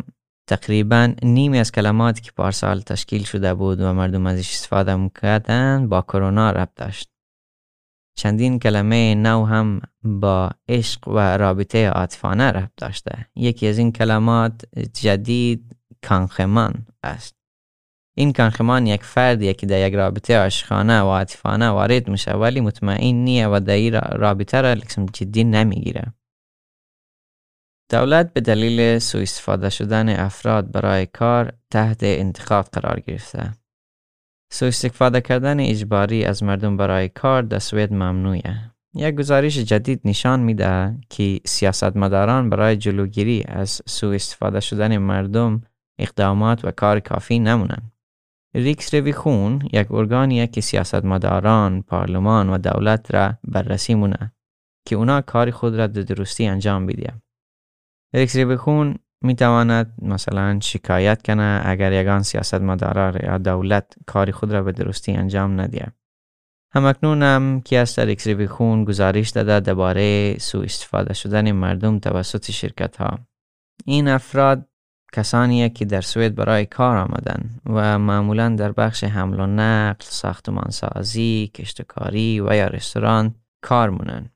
تقریبا 0.49 1.13
نیمی 1.23 1.59
از 1.59 1.73
کلماتی 1.73 2.21
که 2.21 2.33
پارسال 2.33 2.81
تشکیل 2.81 3.25
شده 3.25 3.55
بود 3.55 3.81
و 3.81 3.93
مردم 3.93 4.27
ازش 4.27 4.51
استفاده 4.53 4.97
می‌کردن 4.97 5.89
با 5.89 6.03
کرونا 6.03 6.51
ربط 6.51 6.75
داشت. 6.77 7.10
چندین 8.15 8.59
کلمه 8.59 9.15
نو 9.15 9.45
هم 9.45 9.81
با 10.03 10.51
عشق 10.69 11.09
و 11.09 11.37
رابطه 11.37 11.89
عاطفانه 11.89 12.45
ربط 12.45 12.71
داشته. 12.77 13.27
یکی 13.37 13.69
از 13.69 13.79
این 13.79 13.93
کلمات 13.93 14.63
جدید 14.95 15.77
کانخمان 16.09 16.87
است. 17.03 17.37
این 18.17 18.33
کانخمان 18.33 18.87
یک 18.87 19.05
فردیه 19.05 19.55
که 19.55 19.67
در 19.67 19.89
یک 19.89 19.95
رابطه 19.95 20.39
عاشقانه 20.39 21.01
و 21.01 21.05
عاطفانه 21.05 21.69
وارد 21.69 22.09
میشه 22.09 22.33
ولی 22.33 22.61
مطمئن 22.61 23.15
نیه 23.15 23.49
و 23.49 23.61
در 23.61 23.75
این 23.75 23.93
رابطه 23.95 24.61
را 24.61 24.75
جدی 25.13 25.45
نمی‌گیره. 25.45 26.15
دولت 27.91 28.33
به 28.33 28.41
دلیل 28.41 28.99
سوء 28.99 29.23
استفاده 29.23 29.71
شدن 29.71 30.09
افراد 30.09 30.73
برای 30.73 31.07
کار 31.07 31.53
تحت 31.71 31.99
انتخاب 32.03 32.65
قرار 32.65 33.01
گرفته. 33.01 33.53
سو 34.53 34.67
استفاده 34.67 35.21
کردن 35.21 35.61
اجباری 35.61 36.25
از 36.25 36.43
مردم 36.43 36.77
برای 36.77 37.09
کار 37.09 37.43
در 37.43 37.59
سوید 37.59 37.93
ممنوعه. 37.93 38.71
یک 38.95 39.15
گزارش 39.15 39.59
جدید 39.59 40.01
نشان 40.05 40.41
میده 40.41 40.99
که 41.11 41.41
سیاستمداران 41.47 42.51
برای 42.51 42.77
جلوگیری 42.77 43.45
از 43.49 43.83
سوء 43.87 44.15
استفاده 44.15 44.61
شدن 44.61 44.99
مردم 44.99 45.63
اقدامات 45.99 46.65
و 46.65 46.71
کار 46.71 47.01
کافی 47.01 47.39
نمونن. 47.39 47.93
Riksrevisionen 48.55 49.69
یک 49.73 49.93
ارگانیه 49.93 50.47
که 50.47 50.61
سیاستمداران، 50.61 51.83
پارلمان 51.83 52.51
و 52.51 52.59
دولت 52.59 53.15
را 53.15 53.35
بررسی 53.45 53.95
مونه 53.95 54.33
که 54.87 54.97
اونا 54.97 55.21
کار 55.21 55.51
خود 55.51 55.75
را 55.75 55.89
به 55.89 56.03
درستی 56.03 56.47
انجام 56.47 56.87
بیده. 56.87 57.13
Riksrevisionen 58.15 58.97
می 59.23 59.35
تواند 59.35 59.95
مثلا 60.03 60.61
شکایت 60.61 61.23
کنه 61.23 61.63
اگر 61.65 61.93
یگان 61.93 62.23
سیاستمدار 62.23 63.25
یا 63.25 63.39
دولت 63.39 63.95
کار 64.07 64.31
خود 64.31 64.53
را 64.53 64.63
به 64.63 64.73
درستی 64.73 65.13
انجام 65.13 65.61
ندیه. 65.61 65.93
همکنون 66.73 67.23
هم 67.23 67.61
که 67.61 67.79
از 67.79 67.99
ریکس 67.99 68.29
خون 68.29 68.85
گزارش 68.85 69.31
داده 69.31 69.61
درباره 69.61 70.39
سوء 70.39 70.65
استفاده 70.65 71.15
شدن 71.15 71.53
مردم 71.53 71.99
توسط 71.99 72.51
شرکت 72.51 72.97
ها. 72.97 73.19
این 73.85 74.09
افراد 74.09 74.67
کسانی 75.13 75.71
که 75.71 75.85
در 75.85 76.01
سوئد 76.01 76.35
برای 76.35 76.67
کار 76.67 76.97
آمدن 76.97 77.51
و 77.67 77.99
معمولا 77.99 78.49
در 78.49 78.73
بخش 78.73 79.05
حمل 79.05 79.41
و 79.41 79.47
نقل، 79.47 80.05
ساختمانسازی، 80.05 81.51
کشتکاری 81.55 82.41
و 82.41 82.55
یا 82.55 82.67
رستوران 82.67 83.35
کار 83.63 83.91
مونن. 83.91 84.31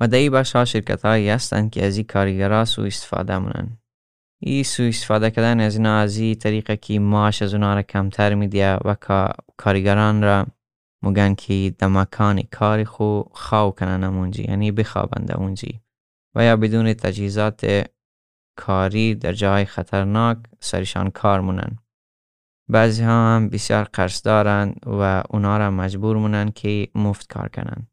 و 0.00 0.08
در 0.08 0.18
این 0.18 0.32
بخش 0.32 0.56
ها 0.56 0.64
شرکت 0.64 1.04
هایی 1.04 1.28
هستند 1.28 1.70
که 1.70 1.86
از 1.86 1.96
این 1.96 2.06
کارگرها 2.06 2.64
سو 2.64 2.82
استفاده 2.82 3.38
مونن. 3.38 3.78
این 4.40 4.62
سو 4.62 4.82
استفاده 4.82 5.30
کردن 5.30 5.60
از 5.60 5.76
اینا 5.76 5.98
از 5.98 6.16
این 6.16 6.34
طریقه 6.34 6.76
که 6.76 6.98
معاش 6.98 7.42
از 7.42 7.54
اونا 7.54 7.74
را 7.74 7.82
کمتر 7.82 8.34
میدیه 8.34 8.78
و 8.84 8.96
کارگران 9.56 10.22
را 10.22 10.46
مگن 11.02 11.34
که 11.34 11.74
در 11.78 11.86
مکان 11.86 12.42
کاری 12.42 12.84
خو 12.84 13.22
خواو 13.30 13.70
کنن 13.70 14.04
اونجی 14.04 14.42
یعنی 14.42 14.72
بخوابند 14.72 15.32
اونجی 15.32 15.80
و 16.34 16.44
یا 16.44 16.56
بدون 16.56 16.94
تجهیزات 16.94 17.86
کاری 18.56 19.14
در 19.14 19.32
جای 19.32 19.64
خطرناک 19.64 20.38
سرشان 20.60 21.10
کار 21.10 21.40
مونن 21.40 21.78
بعضی 22.68 23.02
ها 23.02 23.36
هم 23.36 23.48
بسیار 23.48 23.84
قرص 23.84 24.26
دارند 24.26 24.80
و 24.86 25.22
اونا 25.30 25.58
را 25.58 25.70
مجبور 25.70 26.16
مونن 26.16 26.50
که 26.50 26.88
مفت 26.94 27.32
کار 27.32 27.48
کنن 27.48 27.86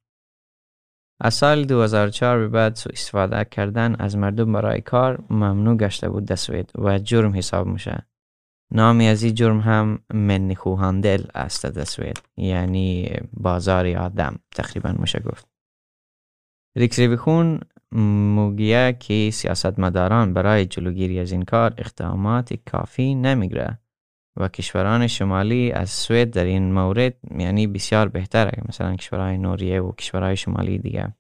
از 1.20 1.34
سال 1.34 1.66
2004 1.66 2.40
به 2.40 2.48
بعد 2.48 2.76
سو 2.76 2.90
استفاده 2.94 3.46
کردن 3.46 3.96
از 4.00 4.18
مردم 4.18 4.54
برای 4.54 4.82
کار 4.82 5.24
ممنوع 5.30 5.78
گشته 5.78 6.10
بود 6.10 6.26
دسوید 6.26 6.72
و 6.76 7.00
جرم 7.00 7.36
حساب 7.36 7.68
میشه 7.68 8.08
نامی 8.72 9.08
از 9.08 9.24
این 9.24 9.34
جرم 9.34 9.60
هم 9.60 10.00
منیخوهاندل 10.14 11.24
است 11.36 11.66
دسوید 11.66 12.22
یعنی 12.38 13.16
بازار 13.34 13.88
آدم 13.88 14.40
تقریبا 14.56 14.96
میشه 15.00 15.20
گفت. 15.20 15.48
ریکس 16.76 17.00
ریویخون 17.00 17.60
موگیه 18.36 18.98
که 19.00 19.30
سیاستمداران 19.34 20.34
برای 20.34 20.66
جلوگیری 20.66 21.20
از 21.20 21.32
این 21.32 21.42
کار 21.42 21.74
اقدامات 21.78 22.54
کافی 22.54 23.16
نمیگره 23.16 23.80
و 24.38 24.48
کشوران 24.48 25.08
شمالی 25.08 25.72
از 25.72 25.90
سوئد 25.90 26.32
در 26.32 26.44
این 26.44 26.74
مورد 26.74 27.14
یعنی 27.38 27.68
بسیار 27.68 28.08
بهتره 28.08 28.52
مثلا 28.70 28.96
کشورهای 28.96 29.38
نوریه 29.38 29.82
و 29.82 29.92
کشورهای 29.92 30.38
شمالی 30.38 30.78
دیگه 30.78 31.16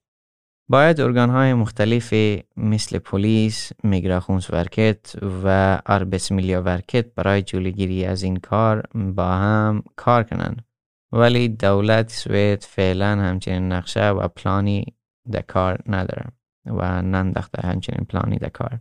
باید 0.69 0.99
های 0.99 1.53
مختلف 1.53 2.13
مثل 2.57 2.99
پلیس، 2.99 3.71
میگراخونس 3.83 4.49
ورکت 4.49 5.15
و 5.43 5.79
آربس 5.85 6.31
میلیا 6.31 6.61
ورکت 6.61 7.05
برای 7.15 7.41
جلوگیری 7.41 8.05
از 8.05 8.23
این 8.23 8.35
کار 8.35 8.83
با 8.95 9.27
هم 9.27 9.83
کار 9.95 10.23
کنند. 10.23 10.65
ولی 11.11 11.47
دولت 11.47 12.11
سوئد 12.11 12.61
فعلا 12.63 13.07
همچنین 13.07 13.71
نقشه 13.71 14.09
و 14.09 14.27
پلانی 14.27 14.85
در 15.31 15.41
کار 15.41 15.79
نداره 15.87 16.25
و 16.65 17.01
ننداخته 17.01 17.67
همچنین 17.67 18.05
پلانی 18.05 18.37
در 18.37 18.49
کار. 18.49 18.79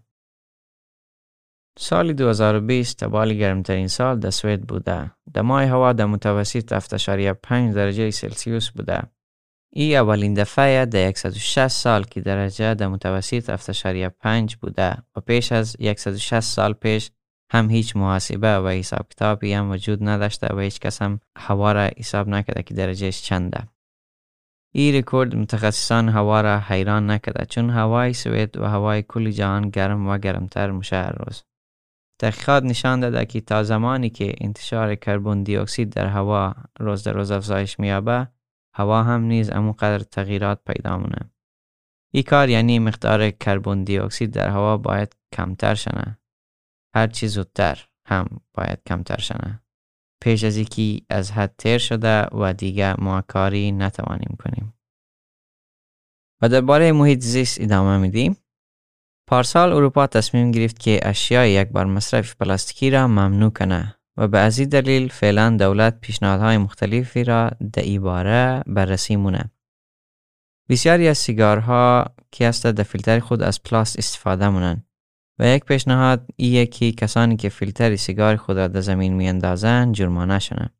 سال 1.78 2.12
2020 2.12 3.04
تبال 3.04 3.35
گرمترین 3.35 3.88
سال 3.88 4.19
در 4.19 4.31
سوئد 4.31 4.63
بوده. 4.63 5.10
در 5.32 5.43
ماه 5.43 5.65
هوا 5.65 5.93
در 5.93 6.04
متوسط 6.04 6.75
7.5 6.75 7.75
درجه 7.75 8.10
سلسیوس 8.10 8.71
بوده. 8.71 9.02
ای 9.73 9.97
اولین 9.97 10.34
دفعه 10.34 10.87
در 10.87 11.13
160 11.13 11.69
سال 11.69 12.04
که 12.04 12.21
درجه 12.21 12.75
در 12.75 12.89
متوسط 12.89 13.56
7.5 14.50 14.56
بوده 14.56 14.97
و 15.17 15.21
پیش 15.21 15.52
از 15.52 15.76
160 15.97 16.41
سال 16.41 16.73
پیش 16.73 17.10
هم 17.52 17.71
هیچ 17.71 17.97
محاسبه 17.97 18.58
و 18.58 18.69
حساب 18.69 19.08
کتابی 19.08 19.52
هم 19.52 19.71
وجود 19.71 20.08
نداشته 20.08 20.54
و 20.54 20.60
هیچ 20.60 20.80
کس 20.80 21.02
هم 21.02 21.21
هوا 21.37 21.73
را 21.73 21.91
حساب 21.99 22.28
نکرده 22.28 22.63
که 22.63 22.75
درجهش 22.75 23.23
چنده. 23.23 23.69
این 24.73 24.95
رکورد 24.95 25.37
متخصصان 25.37 26.08
هوا 26.08 26.41
را 26.41 26.58
حیران 26.58 27.10
نکرده 27.10 27.47
چون 27.47 27.71
هوای 27.71 28.13
سوئد 28.13 28.56
و 28.56 28.65
هوای 28.65 29.02
کل 29.02 29.30
جهان 29.30 29.71
گرم 29.71 30.08
و 30.08 30.19
گرمتر 30.19 30.71
میشه 30.71 31.08
روز. 31.08 31.43
تحقیقات 32.30 32.63
نشان 32.63 33.00
داده 33.00 33.26
که 33.26 33.41
تا 33.41 33.63
زمانی 33.63 34.10
که 34.10 34.34
انتشار 34.41 34.95
کربن 34.95 35.43
دی 35.43 35.56
اکسید 35.56 35.91
در 35.91 36.06
هوا 36.06 36.54
روز 36.80 37.04
در 37.04 37.13
روز 37.13 37.30
افزایش 37.30 37.80
میابه 37.80 38.28
هوا 38.75 39.02
هم 39.02 39.21
نیز 39.21 39.50
قدر 39.50 39.99
تغییرات 39.99 40.60
پیدا 40.67 40.99
مونه. 40.99 41.30
ای 42.15 42.23
کار 42.23 42.49
یعنی 42.49 42.78
مقدار 42.78 43.30
کربن 43.30 43.84
دی 43.84 43.99
اکسید 43.99 44.30
در 44.30 44.49
هوا 44.49 44.76
باید 44.76 45.17
کمتر 45.34 45.75
شنه. 45.75 46.19
هر 46.95 47.06
چی 47.06 47.28
زودتر 47.28 47.84
هم 48.06 48.41
باید 48.54 48.78
کمتر 48.87 49.21
شنه. 49.21 49.63
پیش 50.23 50.45
از 50.45 50.56
اینکه 50.56 51.00
از 51.10 51.32
حد 51.32 51.54
تیر 51.58 51.78
شده 51.78 52.26
و 52.26 52.52
دیگه 52.52 53.00
ما 53.00 53.21
کاری 53.21 53.73
نتوانیم 53.73 54.37
کنیم. 54.45 54.75
و 56.43 56.49
درباره 56.49 56.93
محیط 56.93 57.21
زیست 57.21 57.60
ادامه 57.60 57.99
میدیم. 57.99 58.37
پارسال 59.34 59.73
اروپا 59.73 60.06
تصمیم 60.06 60.50
گرفت 60.50 60.78
که 60.78 61.00
اشیای 61.02 61.50
یک 61.50 61.68
بار 61.68 61.86
مصرف 61.86 62.36
پلاستیکی 62.36 62.90
را 62.90 63.08
ممنوع 63.08 63.50
کنه 63.50 63.97
و 64.16 64.28
به 64.28 64.38
از 64.38 64.60
دلیل 64.60 65.08
فعلا 65.08 65.56
دولت 65.58 66.00
پیشنهادهای 66.00 66.58
مختلفی 66.58 67.25
را 67.25 67.50
در 67.73 67.82
ای 67.82 67.99
باره 67.99 68.62
بررسی 68.66 69.16
مونه. 69.16 69.50
بسیاری 70.68 71.08
از 71.08 71.18
سیگارها 71.18 72.04
که 72.32 72.47
است 72.47 72.66
در 72.66 72.82
فیلتر 72.82 73.20
خود 73.20 73.42
از 73.42 73.62
پلاست 73.62 73.99
استفاده 73.99 74.49
مونن 74.49 74.84
و 75.38 75.49
یک 75.49 75.64
پیشنهاد 75.64 76.26
ایه 76.36 76.66
که 76.66 76.92
کسانی 76.92 77.36
که 77.36 77.49
فیلتر 77.49 77.97
سیگار 77.97 78.36
خود 78.36 78.56
را 78.56 78.68
در 78.68 78.80
زمین 78.80 79.14
می 79.14 79.28
اندازن 79.28 79.92
جرمانه 79.92 80.38
شنن. 80.38 80.70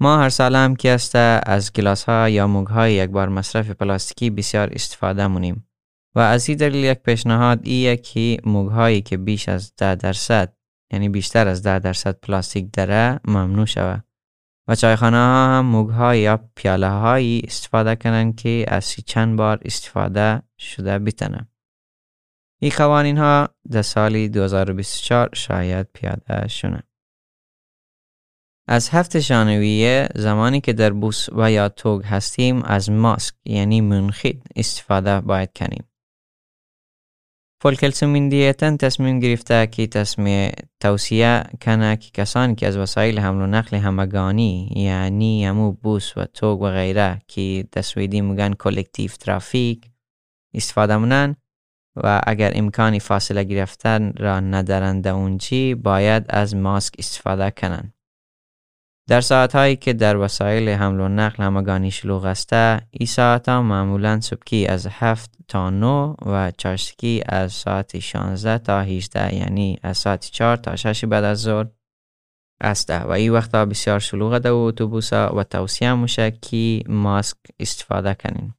ما 0.00 0.18
هر 0.18 0.28
سال 0.28 0.56
هم 0.56 0.76
که 0.76 0.90
است 0.90 1.16
از 1.46 1.72
گلاس 1.72 2.04
ها 2.04 2.28
یا 2.28 2.46
موگ 2.46 2.66
های 2.66 2.92
یک 2.94 3.10
بار 3.10 3.28
مصرف 3.28 3.70
پلاستیکی 3.70 4.30
بسیار 4.30 4.68
استفاده 4.72 5.26
مونیم 5.26 5.69
و 6.14 6.18
از 6.18 6.48
این 6.48 6.58
دلیل 6.58 6.84
یک 6.84 6.98
پیشنهاد 6.98 7.60
ایه 7.62 7.96
که 7.96 8.36
موگ 8.44 8.70
هایی 8.70 9.00
که 9.00 9.16
بیش 9.16 9.48
از 9.48 9.76
10 9.76 9.94
درصد 9.94 10.56
یعنی 10.92 11.08
بیشتر 11.08 11.48
از 11.48 11.62
10 11.62 11.78
درصد 11.78 12.20
پلاستیک 12.20 12.68
داره 12.72 13.20
ممنوع 13.24 13.66
شود 13.66 14.04
و 14.68 14.74
چایخانه 14.74 15.16
ها 15.16 15.58
هم 15.58 15.66
موگ 15.66 16.16
یا 16.16 16.50
پیاله 16.54 16.88
هایی 16.88 17.42
استفاده 17.44 17.96
کنند 17.96 18.36
که 18.36 18.64
از 18.68 18.94
چند 18.94 19.36
بار 19.36 19.58
استفاده 19.64 20.42
شده 20.58 20.98
بیتنه. 20.98 21.48
این 22.62 22.72
قوانین 22.76 23.18
ها 23.18 23.48
در 23.70 23.82
سال 23.82 24.28
2024 24.28 25.30
شاید 25.34 25.86
پیاده 25.94 26.48
شونه. 26.48 26.82
از 28.68 28.88
هفت 28.88 29.18
ژانویه 29.18 30.08
زمانی 30.14 30.60
که 30.60 30.72
در 30.72 30.90
بوس 30.90 31.28
و 31.32 31.52
یا 31.52 31.68
توگ 31.68 32.04
هستیم 32.04 32.62
از 32.62 32.90
ماسک 32.90 33.34
یعنی 33.44 33.80
منخید 33.80 34.42
استفاده 34.56 35.20
باید 35.20 35.52
کنیم. 35.56 35.89
دیتن 38.28 38.76
تصمیم 38.76 39.20
گرفته 39.20 39.66
که 39.66 39.86
تصمیم 39.86 40.52
توصیه 40.80 41.44
کنه 41.62 41.96
که 41.96 42.10
کسانی 42.10 42.54
که 42.54 42.66
از 42.66 42.76
وسایل 42.76 43.18
حمل 43.18 43.42
و 43.42 43.46
نقل 43.46 43.76
همگانی 43.76 44.72
یعنی 44.76 45.44
همو 45.44 45.72
بوس 45.72 46.16
و 46.16 46.24
توگ 46.24 46.60
و 46.60 46.70
غیره 46.70 47.22
که 47.28 47.64
تصویدی 47.72 48.20
میگن 48.20 48.52
کلکتیف 48.52 49.16
ترافیک 49.16 49.90
استفاده 50.54 50.96
منن 50.96 51.36
و 51.96 52.20
اگر 52.26 52.52
امکانی 52.54 53.00
فاصله 53.00 53.44
گرفتن 53.44 54.12
را 54.18 54.40
ندارند 54.40 55.08
اونجی 55.08 55.74
باید 55.74 56.24
از 56.28 56.56
ماسک 56.56 56.94
استفاده 56.98 57.50
کنند. 57.50 57.94
در 59.10 59.20
ساعت 59.20 59.54
هایی 59.54 59.76
که 59.76 59.92
در 59.92 60.16
وسایل 60.16 60.68
حمل 60.68 61.00
و 61.00 61.08
نقل 61.08 61.44
همگانی 61.44 61.90
شلوغ 61.90 62.24
است 62.24 62.52
این 62.90 63.06
ساعت 63.06 63.48
ها 63.48 63.62
معمولا 63.62 64.20
صبحی 64.20 64.66
از 64.66 64.86
7 64.86 65.30
تا 65.48 65.70
9 65.70 66.14
و 66.26 66.52
چاشتکی 66.56 67.22
از 67.26 67.52
ساعت 67.52 67.98
16 67.98 68.58
تا 68.58 68.80
18 68.80 69.34
یعنی 69.34 69.78
از 69.82 69.96
ساعت 69.96 70.30
4 70.32 70.56
تا 70.56 70.76
6 70.76 71.04
بعد 71.04 71.24
از 71.24 71.40
ظهر 71.40 71.66
است. 72.60 72.90
و 72.90 73.10
این 73.10 73.32
وقتا 73.32 73.66
بسیار 73.66 73.98
شلوغ 73.98 74.38
در 74.38 74.50
اتوبوس 74.50 75.12
و 75.12 75.44
توصیه 75.50 75.94
میشه 75.94 76.30
که 76.30 76.82
ماسک 76.88 77.36
استفاده 77.60 78.14
کنین 78.14 78.54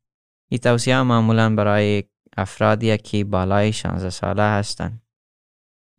این 0.49 0.59
توصیه 0.59 1.01
معمولا 1.01 1.55
برای 1.55 2.03
افرادی 2.37 2.97
که 2.97 3.23
بالای 3.23 3.73
16 3.73 4.09
ساله 4.09 4.43
هستند. 4.43 5.00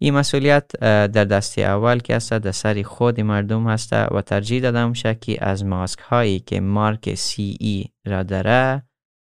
این 0.02 0.14
مسئولیت 0.14 0.76
در 0.80 1.24
دستی 1.24 1.64
اول 1.64 1.98
که 1.98 2.16
است 2.16 2.32
در 2.32 2.52
سر 2.52 2.82
خود 2.82 3.20
مردم 3.20 3.68
هست 3.68 3.92
و 3.92 4.22
ترجیح 4.22 4.62
داده 4.62 4.86
میشه 4.86 5.14
که 5.14 5.44
از 5.44 5.64
ماسک 5.64 5.98
هایی 5.98 6.40
که 6.40 6.60
مارک 6.60 7.14
سی 7.14 7.56
ای 7.60 7.84
را 8.06 8.22
داره 8.22 8.82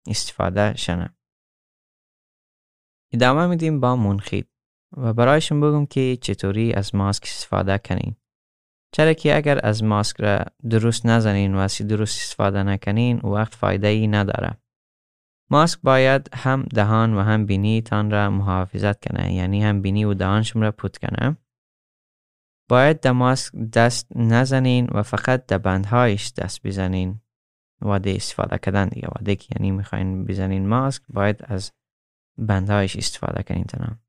استفاده 0.08 0.74
شنه. 0.76 1.16
ادامه 3.14 3.48
میدیم 3.48 3.80
با 3.80 3.96
منخید 3.96 4.48
و 4.98 5.14
برایشون 5.14 5.62
بگم 5.62 5.86
که 5.86 6.18
چطوری 6.22 6.74
از 6.74 6.96
ماسک 6.96 7.24
استفاده 7.24 7.78
کنین. 7.78 8.16
چرا 8.92 9.14
که 9.14 9.36
اگر 9.36 9.66
از 9.66 9.84
ماسک 9.84 10.22
را 10.22 10.46
درست 10.70 11.06
نزنین 11.06 11.56
و 11.56 11.68
درست 11.90 12.22
استفاده 12.22 12.64
نکنین 12.64 13.20
وقت 13.20 13.56
فایده 13.56 13.88
ای 13.88 14.08
نداره. 14.08 14.63
ماسک 15.50 15.80
باید 15.84 16.30
هم 16.34 16.64
دهان 16.64 17.14
و 17.14 17.22
هم 17.22 17.46
بینی 17.46 17.82
تان 17.82 18.12
را 18.12 18.30
محافظت 18.30 19.08
کنه 19.08 19.34
یعنی 19.34 19.64
هم 19.64 19.82
بینی 19.82 20.06
و 20.06 20.14
دهان 20.14 20.44
را 20.56 20.72
پود 20.72 20.98
کنه. 20.98 21.38
باید 22.70 23.00
در 23.00 23.12
ماسک 23.12 23.56
دست 23.56 24.08
نزنین 24.16 24.88
و 24.92 25.04
فقط 25.04 25.46
در 25.46 25.58
بندهایش 25.58 26.34
دست 26.34 26.68
بزنین 26.68 27.22
و 27.82 28.00
ده 28.00 28.16
استفاده 28.16 28.58
کردن 28.58 28.88
دیگه 28.88 29.08
و 29.08 29.36
که 29.36 29.48
یعنی 29.56 29.72
می‌خواین 29.72 30.26
بزنین 30.26 30.68
ماسک 30.68 31.02
باید 31.10 31.40
از 31.44 31.72
بندهایش 32.38 32.96
استفاده 32.96 33.44
کنین 33.44 33.64
تنم. 33.64 34.00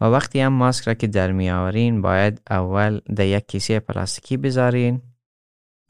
و 0.00 0.04
وقتی 0.04 0.40
هم 0.40 0.52
ماسک 0.52 0.88
را 0.88 0.94
که 0.94 1.06
در 1.06 1.32
می 1.32 1.50
آورین 1.50 2.02
باید 2.02 2.42
اول 2.50 2.98
در 2.98 3.26
یک 3.26 3.46
کیسه 3.46 3.80
پلاستیکی 3.80 4.36
بذارین 4.36 5.02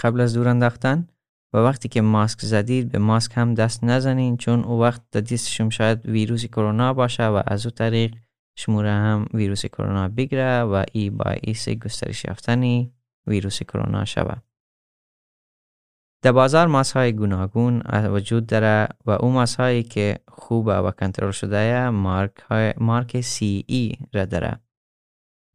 قبل 0.03 0.21
از 0.21 0.35
دور 0.35 0.49
انداختن 0.49 1.09
و 1.53 1.59
وقتی 1.59 1.89
که 1.89 2.01
ماسک 2.01 2.41
زدید 2.41 2.93
به 2.93 2.99
ماسک 2.99 3.33
هم 3.35 3.55
دست 3.55 3.85
نزنین 3.85 4.37
چون 4.37 4.65
او 4.65 4.81
وقت 4.81 5.11
دستشون 5.11 5.71
شاید 5.71 6.07
ویروس 6.07 6.47
کرونا 6.47 6.95
باشه 6.95 7.27
و 7.27 7.43
از 7.47 7.67
او 7.67 7.73
طریق 7.73 8.15
شموره 8.57 8.91
هم 8.91 9.27
ویروس 9.35 9.67
کرونا 9.67 10.09
بگیره 10.09 10.61
و 10.61 10.85
ای 10.93 11.11
باعث 11.11 11.69
گسترش 11.69 12.25
یافتن 12.25 12.91
ویروس 13.27 13.63
کرونا 13.63 14.05
شود. 14.05 14.43
در 16.23 16.33
بازار 16.33 16.67
ماسک 16.67 16.97
های 16.97 17.13
گوناگون 17.13 17.83
وجود 17.93 18.47
داره 18.47 18.89
و 19.07 19.11
او 19.11 19.31
ماسک 19.31 19.61
هایی 19.61 19.83
که 19.83 20.19
خوبه 20.29 20.77
و 20.77 20.91
کنترل 20.91 21.31
شده 21.31 21.91
مارک, 21.91 22.39
های 22.51 22.75
مارک 22.77 23.21
سی 23.21 23.65
ای 23.69 23.93
را 24.13 24.25
داره 24.25 24.61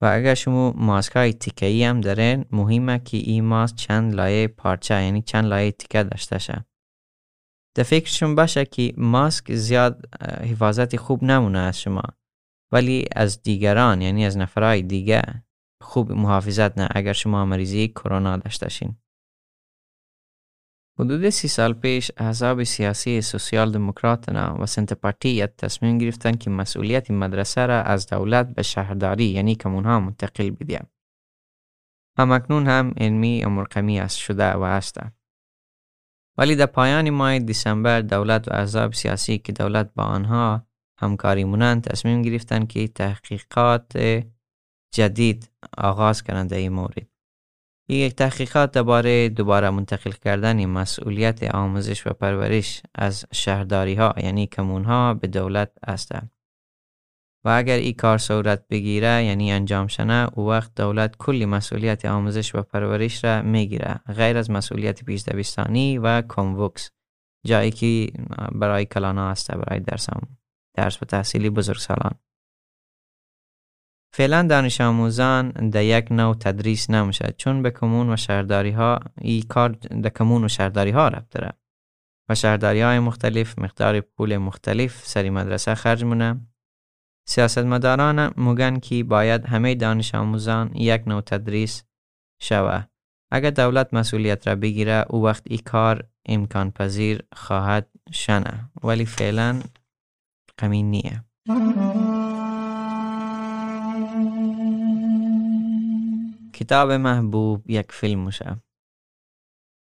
و 0.02 0.06
اگر 0.06 0.34
شما 0.34 0.74
ماسک 0.76 1.16
های 1.16 1.34
تیکه 1.34 1.88
هم 1.90 2.02
دارین 2.02 2.46
مهمه 2.52 3.00
که 3.00 3.18
این 3.18 3.44
ماسک 3.44 3.76
چند 3.76 4.14
لایه 4.14 4.48
پارچه 4.48 5.04
یعنی 5.04 5.22
چند 5.22 5.46
لایه 5.46 5.72
تیکه 5.72 6.04
داشته 6.04 6.38
شه 6.38 6.66
در 7.78 7.84
فکرشون 7.84 8.36
باشه 8.36 8.66
که 8.66 8.94
ماسک 8.98 9.54
زیاد 9.54 10.16
حفاظت 10.24 10.96
خوب 10.96 11.24
نمونه 11.24 11.60
از 11.60 11.82
شما. 11.82 12.04
ولی 12.72 13.06
از 13.16 13.42
دیگران 13.42 14.02
یعنی 14.02 14.26
از 14.26 14.38
نفرهای 14.38 14.82
دیگه 14.82 15.22
خوب 15.82 16.12
محافظت 16.12 16.78
نه. 16.78 16.90
اگر 16.92 17.14
شما 17.14 17.46
مریضی 17.46 17.88
کرونا 17.88 18.38
داشته 18.38 18.70
شین 18.70 18.96
حدود 21.00 21.30
سی 21.30 21.48
سال 21.48 21.74
پیش 21.74 22.12
احزاب 22.18 22.64
سیاسی 22.64 23.22
سوسیال 23.22 23.72
دموکراتنا 23.72 24.58
و 24.60 24.66
سنت 24.66 24.94
پارتی 24.94 25.48
تصمیم 25.48 25.98
گرفتن 25.98 26.32
که 26.32 26.50
مسئولیت 26.50 27.12
مدرسه 27.12 27.66
را 27.66 27.82
از 27.82 28.08
دولت 28.08 28.56
به 28.56 28.64
شهرداری 28.64 29.26
یعنی 29.26 29.56
کمونها 29.56 30.00
منتقل 30.00 30.50
بدیم. 30.50 30.88
همکنون 32.18 32.68
هم 32.68 32.94
علمی 32.98 33.46
مرقمی 33.46 34.00
است 34.00 34.18
شده 34.18 34.52
و 34.54 34.62
است. 34.62 35.00
ولی 36.38 36.56
در 36.56 36.66
پایان 36.66 37.10
ماه 37.10 37.40
دیسمبر 37.40 38.02
دولت 38.02 38.48
و 38.48 38.54
احزاب 38.54 38.94
سیاسی 38.94 39.38
که 39.38 39.54
دولت 39.54 39.94
با 39.96 40.04
آنها 40.04 40.68
همکاری 41.00 41.44
مونند 41.44 41.84
تصمیم 41.84 42.22
گرفتند 42.22 42.68
که 42.68 42.88
تحقیقات 42.88 43.98
جدید 44.94 45.52
آغاز 45.78 46.24
کنند 46.24 46.50
در 46.50 46.58
این 46.58 46.72
مورد. 46.72 47.17
یک 47.90 48.16
تحقیقات 48.16 48.72
درباره 48.72 49.30
دوباره 49.30 49.70
منتقل 49.70 50.12
کردن 50.12 50.66
مسئولیت 50.66 51.44
آموزش 51.44 52.08
و 52.08 52.10
پرورش 52.10 52.82
از 52.96 53.26
شهرداری 53.34 53.96
ها 53.96 54.14
یعنی 54.18 54.48
کمون 54.48 54.84
ها 54.84 55.14
به 55.14 55.28
دولت 55.28 55.72
است 55.88 56.12
و 57.46 57.50
اگر 57.50 57.78
این 57.78 57.94
کار 57.94 58.18
صورت 58.18 58.68
بگیره 58.68 59.24
یعنی 59.24 59.52
انجام 59.52 59.88
شنه 59.88 60.30
او 60.34 60.50
وقت 60.50 60.76
دولت 60.76 61.18
کلی 61.18 61.46
مسئولیت 61.46 62.06
آموزش 62.06 62.56
و 62.56 62.62
پرورش 62.62 63.24
را 63.24 63.42
می‌گیره. 63.42 64.00
غیر 64.16 64.38
از 64.38 64.52
مسئولیت 64.52 65.04
پیش 65.04 65.24
دبستانی 65.24 65.98
و 65.98 66.22
کموکس 66.22 66.92
جایی 67.46 67.72
که 67.72 68.12
برای 68.52 68.86
کلانا 68.86 69.30
است 69.30 69.52
برای 69.52 69.80
درس 69.80 70.10
درس 70.74 71.04
و 71.04 71.06
تحصیلی 71.06 71.50
بزرگسالان. 71.50 72.16
فعلا 74.18 74.42
دانش 74.42 74.82
آموزان 74.82 75.50
در 75.50 75.84
یک 75.84 76.12
نوع 76.12 76.36
تدریس 76.36 76.90
نمیشه 76.90 77.34
چون 77.38 77.62
به 77.62 77.72
کمون 77.72 78.14
و 78.14 78.16
شهرداری 78.16 78.72
ها 78.72 79.00
ای 79.22 79.42
کار 79.42 79.70
در 79.70 80.10
کمون 80.10 80.44
و 80.44 80.48
شهرداری 80.48 80.92
ها 80.92 81.08
رفت 81.08 81.30
داره. 81.30 81.54
و 82.30 82.36
شهرداری 82.36 82.82
های 82.82 83.00
مختلف 83.00 83.60
مقدار 83.60 84.02
پول 84.02 84.38
مختلف 84.38 85.06
سری 85.06 85.30
مدرسه 85.30 85.76
خرج 85.76 86.04
مونه. 86.04 86.48
سیاستمداران 87.28 88.34
موگن 88.38 88.80
که 88.80 89.04
باید 89.04 89.46
همه 89.46 89.76
دانش 89.76 90.16
آموزان 90.16 90.76
یک 90.76 91.08
نوع 91.08 91.22
تدریس 91.22 91.84
شوه. 92.42 92.84
اگر 93.32 93.50
دولت 93.50 93.94
مسئولیت 93.94 94.48
را 94.48 94.56
بگیره 94.56 95.06
او 95.10 95.24
وقت 95.24 95.44
ای 95.46 95.58
کار 95.58 96.04
امکان 96.26 96.72
پذیر 96.72 97.24
خواهد 97.36 97.90
شنه. 98.12 98.70
ولی 98.84 99.06
فعلا 99.06 99.62
قمین 100.58 100.92
نیه. 100.92 101.24
کتاب 106.58 106.92
محبوب 106.92 107.70
یک 107.70 107.92
فیلم 107.92 108.26
میشه 108.26 108.62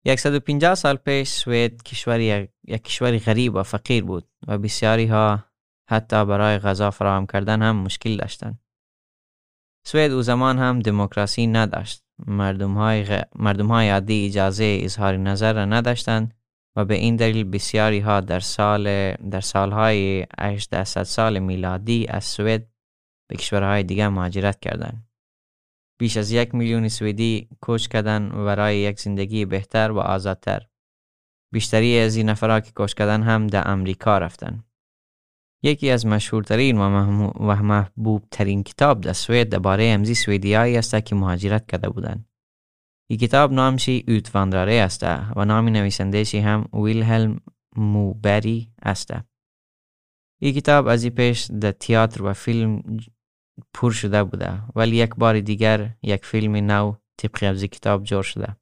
150 0.08 0.76
سال 0.76 0.96
پیش 0.96 1.30
سوئد 1.30 1.84
کشوری 1.84 2.48
یک 2.68 2.84
کشوری 2.84 3.20
غریب 3.20 3.56
و 3.56 3.64
فقیر 3.64 4.04
بود 4.04 4.30
و 4.48 4.58
بسیاری 4.58 5.06
ها 5.06 5.44
حتی 5.90 6.26
برای 6.26 6.58
غذا 6.58 6.92
فراهم 6.92 7.26
کردن 7.26 7.62
هم 7.62 7.76
مشکل 7.76 8.18
داشتند. 8.18 8.60
سوئد 9.86 10.12
او 10.12 10.22
زمان 10.22 10.58
هم 10.58 10.80
دموکراسی 10.80 11.48
نداشت. 11.48 12.04
مردم 12.28 12.74
های, 12.74 13.04
غ... 13.04 13.24
مردم 13.36 13.68
های 13.68 13.90
عادی 13.90 14.26
اجازه 14.26 14.80
اظهار 14.82 15.18
نظر 15.18 15.54
را 15.54 15.66
نداشتند 15.66 16.34
و 16.76 16.86
به 16.86 16.96
این 16.96 17.16
دلیل 17.16 17.44
بسیاری 17.44 18.00
ها 18.00 18.20
در 18.20 18.40
سال 18.40 19.14
در 19.14 19.42
سالهای 19.42 20.26
1800 20.40 21.04
سال 21.04 21.40
میلادی 21.40 22.08
از 22.08 22.24
سوئد 22.24 22.68
به 23.30 23.36
کشورهای 23.36 23.84
دیگر 23.84 24.10
مهاجرت 24.10 24.60
کردند. 24.60 25.11
بیش 26.02 26.18
از 26.18 26.32
یک 26.32 26.56
میلیون 26.56 26.88
سوئدی 26.88 27.48
کوچ 27.62 27.88
کردن 27.88 28.30
برای 28.30 28.78
یک 28.78 29.00
زندگی 29.00 29.46
بهتر 29.46 29.92
و 29.92 30.00
آزادتر. 30.00 30.68
بیشتری 31.54 32.00
از 32.00 32.16
این 32.16 32.30
نفرها 32.30 32.60
که 32.60 32.72
کوچ 32.72 32.94
کردن 32.94 33.24
هم 33.24 33.48
در 33.48 33.72
امریکا 33.72 34.18
رفتن. 34.18 34.64
یکی 35.64 35.90
از 35.90 36.06
مشهورترین 36.06 36.78
و 36.78 36.90
محبوب 37.64 38.24
ترین 38.32 38.64
کتاب 38.64 39.02
در 39.02 39.14
سوئد 39.14 39.50
درباره 39.50 39.84
امزی 39.84 40.16
سوئدیایی 40.16 40.78
است 40.78 41.06
که 41.06 41.16
مهاجرت 41.16 41.72
کرده 41.72 41.90
بودند. 41.90 42.26
این 43.10 43.20
کتاب 43.20 43.54
نامشی 43.54 44.04
اوتواندراره 44.08 44.74
است 44.74 45.04
و 45.36 45.46
نام 45.46 45.70
نویسندهشی 45.70 46.40
هم 46.40 46.70
ویلهلم 46.74 47.40
موبری 47.76 48.72
است. 48.82 49.14
این 50.42 50.54
کتاب 50.54 50.88
از 50.88 51.04
این 51.04 51.14
پیش 51.14 51.46
در 51.62 51.72
تئاتر 51.72 52.24
و 52.24 52.34
فیلم 52.34 52.84
پر 53.74 53.92
شده 53.92 54.24
بوده 54.24 54.62
ولی 54.76 54.96
یک 54.96 55.16
بار 55.16 55.40
دیگر 55.40 55.90
یک 56.04 56.26
فیلم 56.26 56.56
نو 56.56 56.94
طبق 57.18 57.44
از 57.44 57.64
کتاب 57.64 58.04
جور 58.04 58.24
شده 58.24 58.56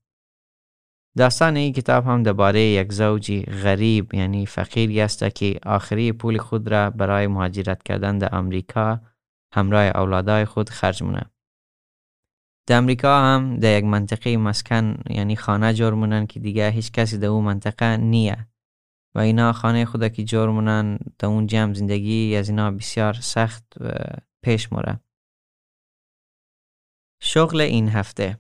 داستان 1.18 1.56
این 1.56 1.74
کتاب 1.74 2.06
هم 2.06 2.24
درباره 2.24 2.62
یک 2.62 2.94
زوجی 2.94 3.42
غریب 3.42 4.14
یعنی 4.14 4.46
فقیری 4.46 5.02
است 5.02 5.36
که 5.36 5.60
آخری 5.66 6.12
پول 6.12 6.38
خود 6.38 6.68
را 6.68 6.90
برای 6.90 7.28
مهاجرت 7.28 7.84
کردن 7.84 8.18
در 8.18 8.36
امریکا 8.36 9.02
همراه 9.54 9.84
اولادای 9.84 10.46
خود 10.46 10.70
خرج 10.70 11.04
مونه. 11.04 11.22
در 12.68 12.78
امریکا 12.78 13.20
هم 13.20 13.58
در 13.58 13.78
یک 13.78 13.86
منطقه 13.86 14.38
مسکن 14.38 14.98
یعنی 15.10 15.36
خانه 15.36 15.74
جور 15.74 15.94
مونن 15.94 16.28
که 16.28 16.40
دیگه 16.40 16.70
هیچ 16.70 16.92
کسی 16.92 17.18
در 17.18 17.28
اون 17.28 17.46
منطقه 17.46 17.98
نیه 17.98 18.48
و 19.16 19.20
اینا 19.20 19.54
خانه 19.54 19.86
خود 19.86 20.14
که 20.14 20.24
جور 20.24 20.50
مونن 20.50 21.00
در 21.20 21.28
اون 21.28 21.48
جمع 21.48 21.74
زندگی 21.74 22.36
از 22.36 22.50
اینا 22.50 22.72
بسیار 22.72 23.14
سخت 23.14 23.64
پیش 23.80 24.29
موره. 24.72 25.00
شغل 27.22 27.62
این 27.62 27.90
هفته 27.90 28.40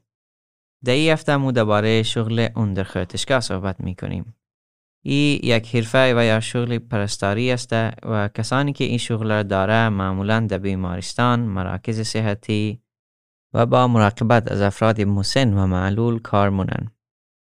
هفته 0.88 1.38
مو 1.38 1.52
درباره 1.52 2.04
شغل 2.04 2.48
اندرخرتشگاه 2.56 3.40
صحبت 3.40 3.82
می 3.82 3.96
کنیم. 3.96 4.36
ای 5.04 5.40
یک 5.44 5.76
حرفه 5.76 6.14
و 6.18 6.26
یا 6.26 6.40
شغل 6.40 6.78
پرستاری 6.78 7.52
است 7.52 7.74
و 8.04 8.30
کسانی 8.34 8.74
که 8.74 8.84
این 8.84 8.98
شغل 8.98 9.32
را 9.32 9.44
داره 9.44 9.90
معمولا 9.90 10.40
در 10.40 10.58
بیمارستان، 10.58 11.40
مراکز 11.40 12.02
صحتی 12.02 12.82
و 13.54 13.66
با 13.66 13.88
مراقبت 13.88 14.52
از 14.52 14.62
افراد 14.62 15.02
مسن 15.02 15.54
و 15.54 15.68
معلول 15.68 16.20
کار 16.20 16.50
مونن. 16.50 16.92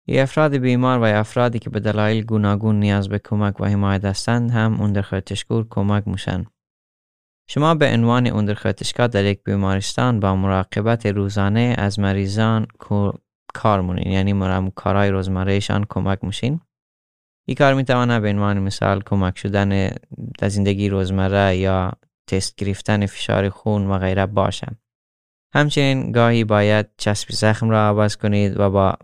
ای 0.06 0.20
افراد 0.20 0.56
بیمار 0.56 0.98
و 0.98 1.04
افرادی 1.04 1.58
که 1.58 1.70
به 1.70 1.80
دلایل 1.80 2.24
گوناگون 2.24 2.80
نیاز 2.80 3.08
به 3.08 3.18
کمک 3.18 3.60
و 3.60 3.64
حمایت 3.64 4.04
هستند 4.04 4.50
هم 4.50 4.80
اندرخرتشگور 4.80 5.66
کمک 5.70 6.08
موشن. 6.08 6.44
شما 7.54 7.74
به 7.74 7.92
عنوان 7.92 8.32
اندرخطشگاه 8.32 9.08
در 9.08 9.24
یک 9.24 9.44
بیمارستان 9.44 10.20
با 10.20 10.36
مراقبت 10.36 11.06
روزانه 11.06 11.74
از 11.78 11.98
مریضان 11.98 12.66
کار 13.54 13.80
مونین 13.80 14.12
یعنی 14.12 14.32
مرام 14.32 14.70
کارهای 14.70 15.10
روزمرهشان 15.10 15.86
کمک 15.88 16.24
میشین 16.24 16.60
این 17.48 17.54
کار 17.54 17.74
می‌تونه 17.74 18.20
به 18.20 18.30
عنوان 18.30 18.58
مثال 18.58 19.02
کمک 19.06 19.38
شدن 19.38 19.90
در 20.38 20.48
زندگی 20.48 20.88
روزمره 20.88 21.56
یا 21.56 21.92
تست 22.26 22.56
گرفتن 22.56 23.06
فشار 23.06 23.48
خون 23.48 23.86
و 23.86 23.98
غیره 23.98 24.26
باشه 24.26 24.66
همچنین 25.54 26.12
گاهی 26.12 26.44
باید 26.44 26.86
چسب 26.96 27.30
زخم 27.30 27.70
را 27.70 27.88
عوض 27.88 28.16
کنید 28.16 28.60
و 28.60 28.70
با 28.70 28.96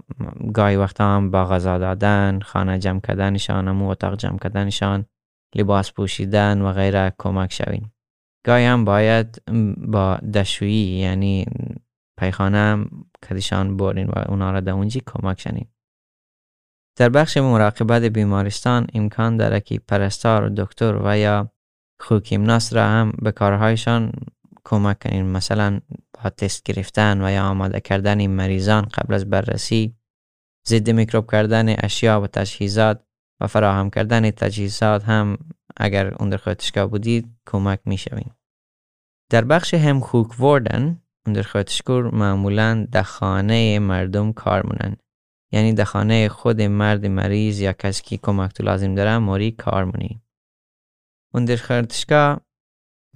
گاهی 0.54 0.76
وقتا 0.76 1.16
هم 1.16 1.30
با 1.30 1.44
غذا 1.44 1.78
دادن، 1.78 2.40
خانه 2.40 2.78
جمع 2.78 3.00
کردنشان، 3.00 3.68
امو 3.68 3.88
اتاق 3.88 4.16
جمع 4.16 4.38
کردنشان، 4.38 5.04
لباس 5.54 5.92
پوشیدن 5.92 6.62
و 6.62 6.72
غیره 6.72 7.12
کمک 7.18 7.52
شوید. 7.52 7.97
گاهی 8.46 8.64
هم 8.64 8.84
باید 8.84 9.42
با 9.76 10.16
دشویی 10.16 10.98
یعنی 10.98 11.46
پیخانه 12.18 12.58
هم 12.58 12.90
کدیشان 13.28 13.76
برین 13.76 14.06
و 14.06 14.12
اونا 14.28 14.50
را 14.50 14.60
در 14.60 14.72
اونجی 14.72 15.02
کمک 15.06 15.40
شنید. 15.40 15.68
در 16.96 17.08
بخش 17.08 17.36
مراقبت 17.36 18.02
بیمارستان 18.02 18.86
امکان 18.94 19.36
داره 19.36 19.60
که 19.60 19.78
پرستار، 19.78 20.48
دکتر 20.48 21.00
و 21.04 21.18
یا 21.18 21.52
خوکیمناس 22.00 22.72
را 22.72 22.86
هم 22.86 23.12
به 23.22 23.32
کارهایشان 23.32 24.12
کمک 24.64 24.98
کنین 24.98 25.26
مثلا 25.26 25.80
با 26.14 26.30
تست 26.30 26.62
گرفتن 26.62 27.24
و 27.24 27.32
یا 27.32 27.44
آماده 27.44 27.80
کردن 27.80 28.26
مریضان 28.26 28.82
قبل 28.82 29.14
از 29.14 29.30
بررسی 29.30 29.96
ضد 30.68 30.90
میکروب 30.90 31.30
کردن 31.32 31.74
اشیا 31.78 32.20
و 32.20 32.26
تجهیزات 32.26 33.04
و 33.40 33.46
فراهم 33.46 33.90
کردن 33.90 34.30
تجهیزات 34.30 35.04
هم 35.04 35.38
اگر 35.78 36.14
اون 36.14 36.38
بودید 36.86 37.26
کمک 37.46 37.80
می‌شوین 37.84 38.30
در 39.30 39.44
بخش 39.44 39.74
هم 39.74 40.00
خوک 40.00 40.40
وردن 40.40 41.02
در 41.34 41.42
خاطشکور 41.42 42.14
معمولا 42.14 42.86
در 42.92 43.02
خانه 43.02 43.78
مردم 43.78 44.32
کار 44.32 44.66
مونن 44.66 44.96
یعنی 45.52 45.72
در 45.72 45.84
خانه 45.84 46.28
خود 46.28 46.62
مرد 46.62 47.06
مریض 47.06 47.60
یا 47.60 47.72
کسی 47.72 48.02
که 48.02 48.16
کمک 48.16 48.52
تو 48.52 48.62
لازم 48.62 48.94
داره 48.94 49.18
موری 49.18 49.50
کار 49.50 49.84
مونی 49.84 50.22
اون 51.34 51.44
در 51.44 51.56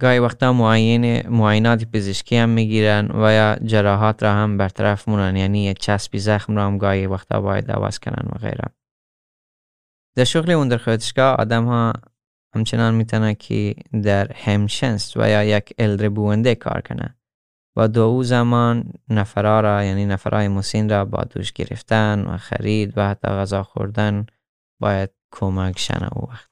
گاهی 0.01 0.19
وقتا 0.19 0.53
معاین 0.53 1.29
معاینات 1.29 1.83
پزشکی 1.85 2.35
هم 2.35 2.49
می‌گیرن 2.49 3.11
و 3.11 3.33
یا 3.33 3.55
جراحات 3.55 4.23
را 4.23 4.33
هم 4.33 4.57
برطرف 4.57 5.09
مونن 5.09 5.35
یعنی 5.35 5.73
چسبی 5.73 6.19
زخم 6.19 6.55
را 6.55 6.65
هم 6.65 6.77
گاهی 6.77 7.07
وقتا 7.07 7.41
باید 7.41 7.71
عوض 7.71 7.99
کنن 7.99 8.27
و 8.31 8.37
غیره. 8.37 8.65
در 10.15 10.23
شغل 10.23 10.51
اون 10.51 10.67
در 10.67 10.77
آدم 11.39 11.65
ها 11.65 11.93
همچنان 12.55 12.95
می‌تونه 12.95 13.35
که 13.35 13.75
در 14.03 14.33
همشنست 14.33 15.17
و 15.17 15.29
یا 15.29 15.43
یک 15.43 15.73
الدر 15.77 16.09
بونده 16.09 16.55
کار 16.55 16.81
کنه 16.81 17.15
و 17.75 17.87
دو 17.87 18.01
او 18.01 18.23
زمان 18.23 18.93
نفرا 19.09 19.59
را 19.59 19.83
یعنی 19.83 20.05
نفرای 20.05 20.47
مسین 20.47 20.89
را 20.89 21.05
با 21.05 21.23
دوش 21.23 21.51
گرفتن 21.51 22.21
و 22.21 22.37
خرید 22.37 22.97
و 22.97 23.09
حتی 23.09 23.27
غذا 23.27 23.63
خوردن 23.63 24.25
باید 24.81 25.09
کمک 25.31 25.79
شنه 25.79 26.09
او 26.13 26.29
وقت 26.29 26.49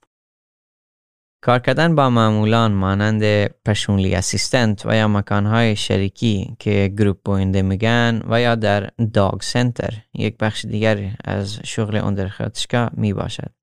کار 1.43 1.59
کردن 1.59 1.95
با 1.95 2.09
معمولان 2.09 2.71
مانند 2.71 3.47
پرسونلی 3.47 4.15
اسیستنت 4.15 4.85
و 4.85 4.95
یا 4.95 5.07
مکانهای 5.07 5.75
شریکی 5.75 6.55
که 6.59 6.93
گروپ 6.97 7.17
بوینده 7.25 7.61
میگن 7.61 8.21
و 8.29 8.41
یا 8.41 8.55
در 8.55 8.89
داگ 9.13 9.41
سنتر 9.41 9.93
یک 10.13 10.37
بخش 10.37 10.65
دیگر 10.65 11.15
از 11.25 11.59
شغل 11.63 11.97
اندرخطشکا 11.97 12.89
می 12.93 13.13
باشد. 13.13 13.60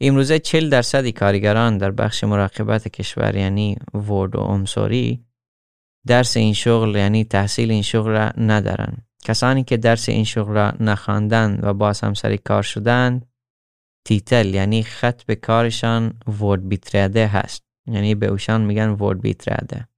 امروزه 0.00 0.38
40 0.38 0.70
درصد 0.70 1.08
کارگران 1.08 1.78
در 1.78 1.90
بخش 1.90 2.24
مراقبت 2.24 2.88
کشور 2.88 3.36
یعنی 3.36 3.76
ورد 3.94 4.36
و 4.36 4.40
امسوری 4.40 5.24
درس 6.06 6.36
این 6.36 6.54
شغل 6.54 6.96
یعنی 6.96 7.24
تحصیل 7.24 7.70
این 7.70 7.82
شغل 7.82 8.10
را 8.10 8.32
ندارن. 8.36 8.96
کسانی 9.24 9.64
که 9.64 9.76
درس 9.76 10.08
این 10.08 10.24
شغل 10.24 10.52
را 10.52 10.72
نخواندند 10.80 11.64
و 11.64 11.74
باز 11.74 12.00
هم 12.00 12.14
سری 12.14 12.38
کار 12.38 12.62
شدند 12.62 13.26
تیتل 14.06 14.54
یعنی 14.54 14.82
خط 14.82 15.22
به 15.22 15.34
کارشان 15.34 16.14
ورد 16.40 16.68
بیترده 16.68 17.26
هست. 17.26 17.64
یعنی 17.86 18.14
به 18.14 18.26
اوشان 18.26 18.60
میگن 18.60 18.88
ورد 18.88 19.20
بیترده. 19.20 19.88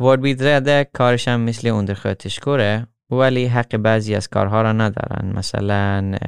ورد 0.00 0.20
بیترده 0.20 0.90
کارشان 0.92 1.40
مثل 1.40 1.68
اندرخوتشکوره 1.68 2.86
ولی 3.10 3.46
حق 3.46 3.76
بعضی 3.76 4.14
از 4.14 4.28
کارها 4.28 4.62
را 4.62 4.72
ندارن. 4.72 5.32
مثلا 5.36 6.18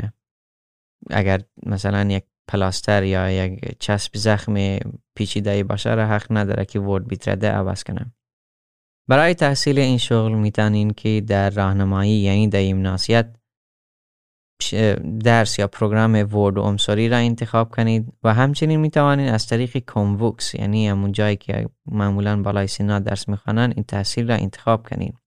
اگر 1.10 1.42
مثلا 1.66 2.10
یک 2.10 2.24
پلاستر 2.48 3.02
یا 3.02 3.30
یک 3.30 3.78
چسب 3.78 4.16
زخم 4.16 4.78
پیچیده 5.16 5.62
را 5.94 6.06
حق 6.06 6.26
نداره 6.30 6.64
که 6.64 6.80
vårdbiträde 6.80 7.50
عوض 7.50 7.84
کنه 7.84 8.12
برای 9.08 9.34
تحصیل 9.34 9.78
این 9.78 9.98
شغل 9.98 10.32
می‌تونین 10.32 10.90
که 10.90 11.20
در 11.26 11.50
راهنمایی 11.50 12.12
یعنی 12.12 12.48
در 12.48 12.58
gymnasiet 12.58 13.36
درس 15.24 15.58
یا 15.58 15.66
program 15.66 16.34
vård 16.34 16.58
och 16.58 16.62
omsorg 16.62 17.08
را 17.08 17.16
انتخاب 17.16 17.70
کنید 17.70 18.12
و 18.22 18.34
همچنین 18.34 18.80
می 18.80 18.90
توانید 18.90 19.28
از 19.28 19.46
طریق 19.46 19.78
Komvux 19.78 20.54
یعنی 20.54 20.88
همون 20.88 21.12
جایی 21.12 21.36
که 21.36 21.68
معمولا 21.86 22.42
بالای 22.42 22.66
سینا 22.66 22.98
درس 22.98 23.28
می‌خوانند 23.28 23.72
این 23.74 23.84
تحصیل 23.84 24.28
را 24.28 24.34
انتخاب 24.34 24.88
کنید 24.88 25.18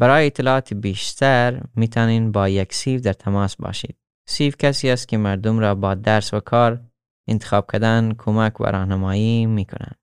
برای 0.00 0.26
اطلاعات 0.26 0.74
بیشتر 0.74 1.62
می 1.76 1.88
توانید 1.88 2.32
با 2.32 2.48
یک 2.48 2.74
SYV 2.74 3.00
در 3.00 3.12
تماس 3.12 3.56
باشید. 3.56 3.96
سیف 4.26 4.56
کسی 4.56 4.90
است 4.90 5.08
که 5.08 5.16
مردم 5.16 5.58
را 5.58 5.74
با 5.74 5.94
درس 5.94 6.34
و 6.34 6.40
کار 6.40 6.80
انتخاب 7.28 7.70
کردن 7.72 8.14
کمک 8.18 8.60
و 8.60 8.64
راهنمایی 8.64 9.46
می 9.46 9.64
کنند 9.64 9.98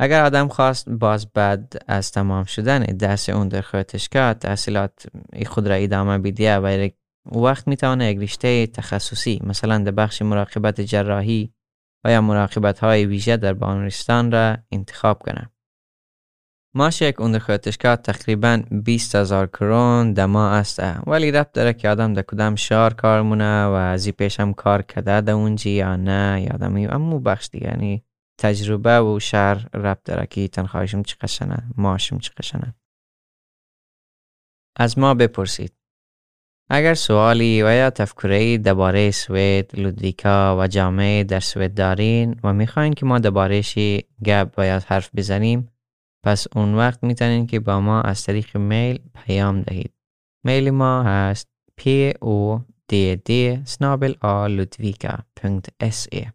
اگر 0.00 0.24
آدم 0.24 0.48
خواست 0.48 0.88
باز 0.88 1.32
بعد 1.32 1.72
از 1.86 2.12
تمام 2.12 2.44
شدن 2.44 2.82
درس 2.82 3.28
اون 3.28 3.48
در 3.48 3.60
خودشگاه 3.60 4.34
تحصیلات 4.34 5.06
خود 5.46 5.68
را 5.68 5.74
ادامه 5.74 6.18
بیدیه 6.18 6.56
و 6.56 6.88
وقت 7.26 7.68
می‌تونه 7.68 8.10
یک 8.10 8.18
رشته 8.18 8.66
تخصصی 8.66 9.40
مثلا 9.44 9.78
در 9.78 9.90
بخش 9.90 10.22
مراقبت 10.22 10.80
جراحی 10.80 11.52
و 12.04 12.12
یا 12.12 12.20
مراقبت 12.20 12.78
های 12.78 13.06
ویژه 13.06 13.36
در 13.36 13.52
بیمارستان 13.52 14.32
را 14.32 14.56
انتخاب 14.72 15.18
کنه. 15.18 15.50
ماش 16.78 17.02
یک 17.02 17.20
اون 17.20 17.38
خودشگاه 17.38 17.96
تقریبا 17.96 18.62
20 18.70 19.14
هزار 19.14 19.46
کرون 19.46 20.12
دما 20.12 20.50
است. 20.50 20.82
ولی 21.06 21.30
رفت 21.30 21.52
داره 21.52 21.72
که 21.72 21.88
آدم 21.88 22.14
در 22.14 22.22
کدام 22.22 22.56
شار 22.56 22.94
کار 22.94 23.22
مونه 23.22 23.64
و 23.64 23.70
از 23.70 24.08
پیش 24.08 24.40
هم 24.40 24.54
کار 24.54 24.82
کده 24.82 25.20
در 25.20 25.32
اونجی 25.32 25.70
یا 25.70 25.96
نه 25.96 26.42
یا 26.42 26.54
آدمی 26.54 26.86
امو 26.86 27.20
بخش 27.20 27.48
دیگه. 27.52 27.66
یعنی 27.66 28.04
تجربه 28.40 29.00
و 29.00 29.20
شهر 29.20 29.68
رب 29.74 29.98
داره 30.04 30.26
که 30.26 30.48
تنخواهشم 30.48 31.02
چی 31.02 31.16
قشنه 31.20 31.62
ماشم 31.76 32.18
چی 32.18 32.30
قشنه. 32.36 32.74
از 34.76 34.98
ما 34.98 35.14
بپرسید. 35.14 35.72
اگر 36.70 36.94
سوالی 36.94 37.62
و 37.62 37.74
یا 37.74 37.90
تفکری 37.90 38.58
درباره 38.58 39.10
سوید، 39.10 39.80
لودویکا 39.80 40.56
و 40.60 40.66
جامعه 40.66 41.24
در 41.24 41.40
سوید 41.40 41.74
دارین 41.74 42.40
و 42.44 42.52
می‌خواین 42.52 42.92
که 42.92 43.06
ما 43.06 43.18
دربارهشی 43.18 44.04
گپ 44.24 44.54
و 44.58 44.66
یا 44.66 44.82
حرف 44.86 45.10
بزنیم 45.16 45.70
پس 46.24 46.46
اون 46.56 46.74
وقت 46.74 47.04
می‌تونین 47.04 47.46
که 47.46 47.60
با 47.60 47.80
ما 47.80 48.00
از 48.00 48.22
طریق 48.22 48.56
میل 48.56 49.00
پیام 49.14 49.62
دهید. 49.62 49.92
میل 50.44 50.70
ما 50.70 51.02
هست 51.02 51.48
p 51.80 52.12
o 52.24 52.60
d 52.92 52.94
d 53.28 53.30
a 53.30 54.44
ludvika.se 54.56 56.30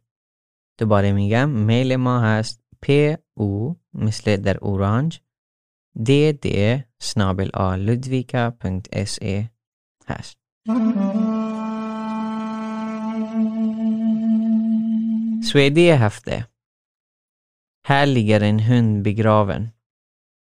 دوباره 0.79 1.11
میگم 1.11 1.49
میل 1.49 1.95
ما 1.95 2.19
هست 2.19 2.63
p 2.85 3.17
او 3.33 3.79
مثل 3.93 4.37
در 4.37 4.57
اورانج 4.57 5.19
d 5.99 6.33
d 6.45 6.47
a 6.47 6.83
ludvika.se 7.87 9.45
هست 10.07 10.37
سویدی 15.43 15.89
هفته 15.89 16.47
Här 17.85 18.05
ligger 18.05 18.41
en 18.43 18.59
hund 18.59 19.03
begraven. 19.03 19.72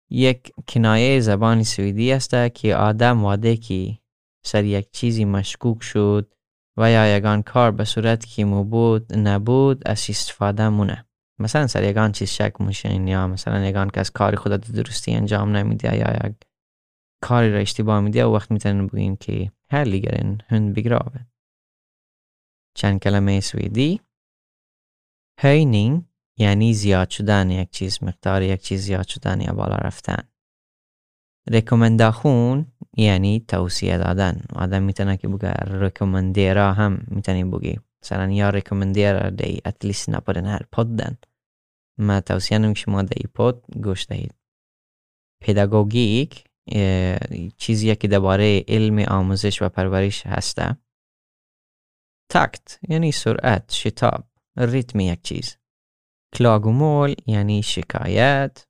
یک 0.10 0.52
کنایه 0.68 1.20
زبان 1.20 1.63
سویدی 1.63 2.12
است 2.12 2.54
که 2.54 2.76
آدم 2.76 3.24
واده 3.24 3.58
که 3.58 4.00
سر 4.46 4.63
یک 4.63 4.91
چیزی 4.91 5.26
مشکوک 5.26 5.84
شد 5.84 6.34
و 6.78 6.91
یا 6.91 7.18
یگان 7.18 7.41
کار 7.41 7.72
به 7.72 7.86
صورت 7.86 8.26
که 8.26 8.46
مو 8.46 8.63
بود 8.63 9.13
نبود 9.18 9.88
از 9.88 10.06
استفاده 10.10 10.70
مونه. 10.70 11.06
مثلا 11.39 11.68
سر 11.68 11.84
یگان 11.84 12.12
چیز 12.12 12.30
شک 12.30 12.54
موشین 12.60 13.08
یا 13.08 13.28
مثلا 13.28 13.65
یگان 13.65 13.89
کس 13.89 14.12
کاری 14.12 14.38
خود 14.38 14.52
درستی 14.52 15.12
انجام 15.12 15.56
نمیده 15.56 15.96
یا 15.96 16.28
یک 16.28 16.36
کاری 17.22 17.54
را 17.54 17.60
اشتباه 17.60 18.00
میده 18.00 18.26
و 18.26 18.36
وقت 18.36 18.52
می‌تونن 18.52 18.88
بگیم 18.88 19.15
که 19.15 19.52
هر 19.70 19.84
لیگرن 19.84 20.38
هند 20.48 20.74
بگراوه. 20.74 21.20
چند 22.76 23.00
کلمه 23.00 23.39
سویدی 23.39 24.02
هینینگ 25.39 26.04
یعنی 26.38 26.74
زیاد 26.74 27.10
شدن 27.10 27.50
یک 27.50 27.71
چیز 27.71 28.04
مقدار 28.04 28.41
یک 28.41 28.62
چیز 28.62 28.82
زیاد 28.82 29.08
شدن 29.08 29.41
یا 29.41 29.54
بالا 29.54 29.76
رفتن. 29.76 30.30
ریکومنداخون 31.50 32.71
یعنی 32.98 33.45
توصیه 33.48 33.98
دادن. 33.98 34.41
آدم 34.54 34.84
می‌تونه 34.84 35.17
که 35.17 35.28
بگه 35.28 35.54
rekommendera 35.54 36.74
هم 36.74 37.06
می‌تونی 37.08 37.43
بگی. 37.43 37.80
مثلا 38.04 38.32
jag 38.32 38.50
rekommenderar 38.50 39.30
dig 39.30 39.62
att 39.65 39.80
lyssna 39.80 40.10
den 40.10 40.45
här 40.45 40.65
podden 40.76 41.15
من 41.98 42.19
توصیه 42.19 42.58
مونم 42.58 42.76
شما 42.76 43.02
در 43.02 43.17
ای 43.17 43.28
podd 43.34 43.63
گوش 43.84 44.06
دهید. 44.06 44.34
pedagogik 45.41 46.43
چیزی 47.58 47.95
که 47.95 48.08
درباره 48.08 48.65
علم 48.67 49.00
آموزش 49.00 49.62
و 49.62 49.69
پرورش 49.69 50.26
هسته. 50.26 50.78
takt 52.30 52.80
یعنی 52.89 53.12
سرعت 53.12 53.71
شتاب 53.71 54.24
ریتم 54.58 55.00
یک 55.00 55.21
چیز. 55.21 55.58
klagomål 56.36 57.15
یعنی 57.28 57.63
شکایت 57.63 58.67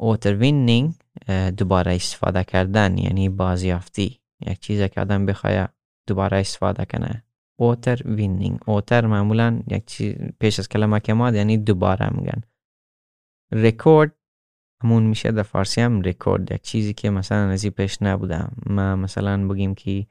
återvinning 0.00 0.92
دوباره 1.56 1.94
استفاده 1.94 2.44
کردن 2.44 2.98
یعنی 2.98 3.28
بازیافتی 3.28 4.20
یک 4.46 4.60
چیزی 4.60 4.88
که 4.88 5.00
آدم 5.00 5.26
بخواه 5.26 5.68
دوباره 6.08 6.36
استفاده 6.36 6.84
کنه 6.84 7.24
återvinning 7.58 8.58
åter 8.66 9.06
معمولا 9.06 9.60
یک 9.70 9.86
چیز 9.86 10.14
پیش 10.40 10.58
از 10.58 10.68
کلمه 10.68 11.00
که 11.00 11.17
میاد 11.17 11.34
یعنی 11.34 11.58
دوباره 11.58 12.10
میگن 12.16 12.40
rekord 13.52 14.16
همون 14.82 15.02
میشه 15.02 15.32
در 15.32 15.42
فارسی 15.42 15.80
هم 15.80 16.02
رکورد 16.02 16.52
یک 16.52 16.62
چیزی 16.62 16.94
که 16.94 17.10
مثلا 17.10 17.50
از 17.50 17.66
پیش 17.66 18.02
نبودم 18.02 18.52
ما 18.66 18.96
مثلا 18.96 19.48
بگیم 19.48 19.74
که 19.74 20.06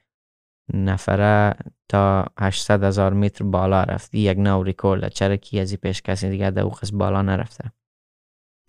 نفره 0.73 1.55
تا 1.89 2.25
800 2.39 2.84
هزار 2.84 3.13
متر 3.13 3.43
بالا 3.43 3.84
رفتی 3.84 4.19
یک 4.19 4.38
نو 4.38 4.63
رکورد 4.63 5.08
چرا 5.08 5.36
کی 5.36 5.60
از 5.60 5.73
پیش 5.73 6.01
کسی 6.01 6.29
دیگه 6.29 6.51
در 6.51 6.63
قسم 6.63 6.97
بالا 6.97 7.21
نرفته. 7.21 7.71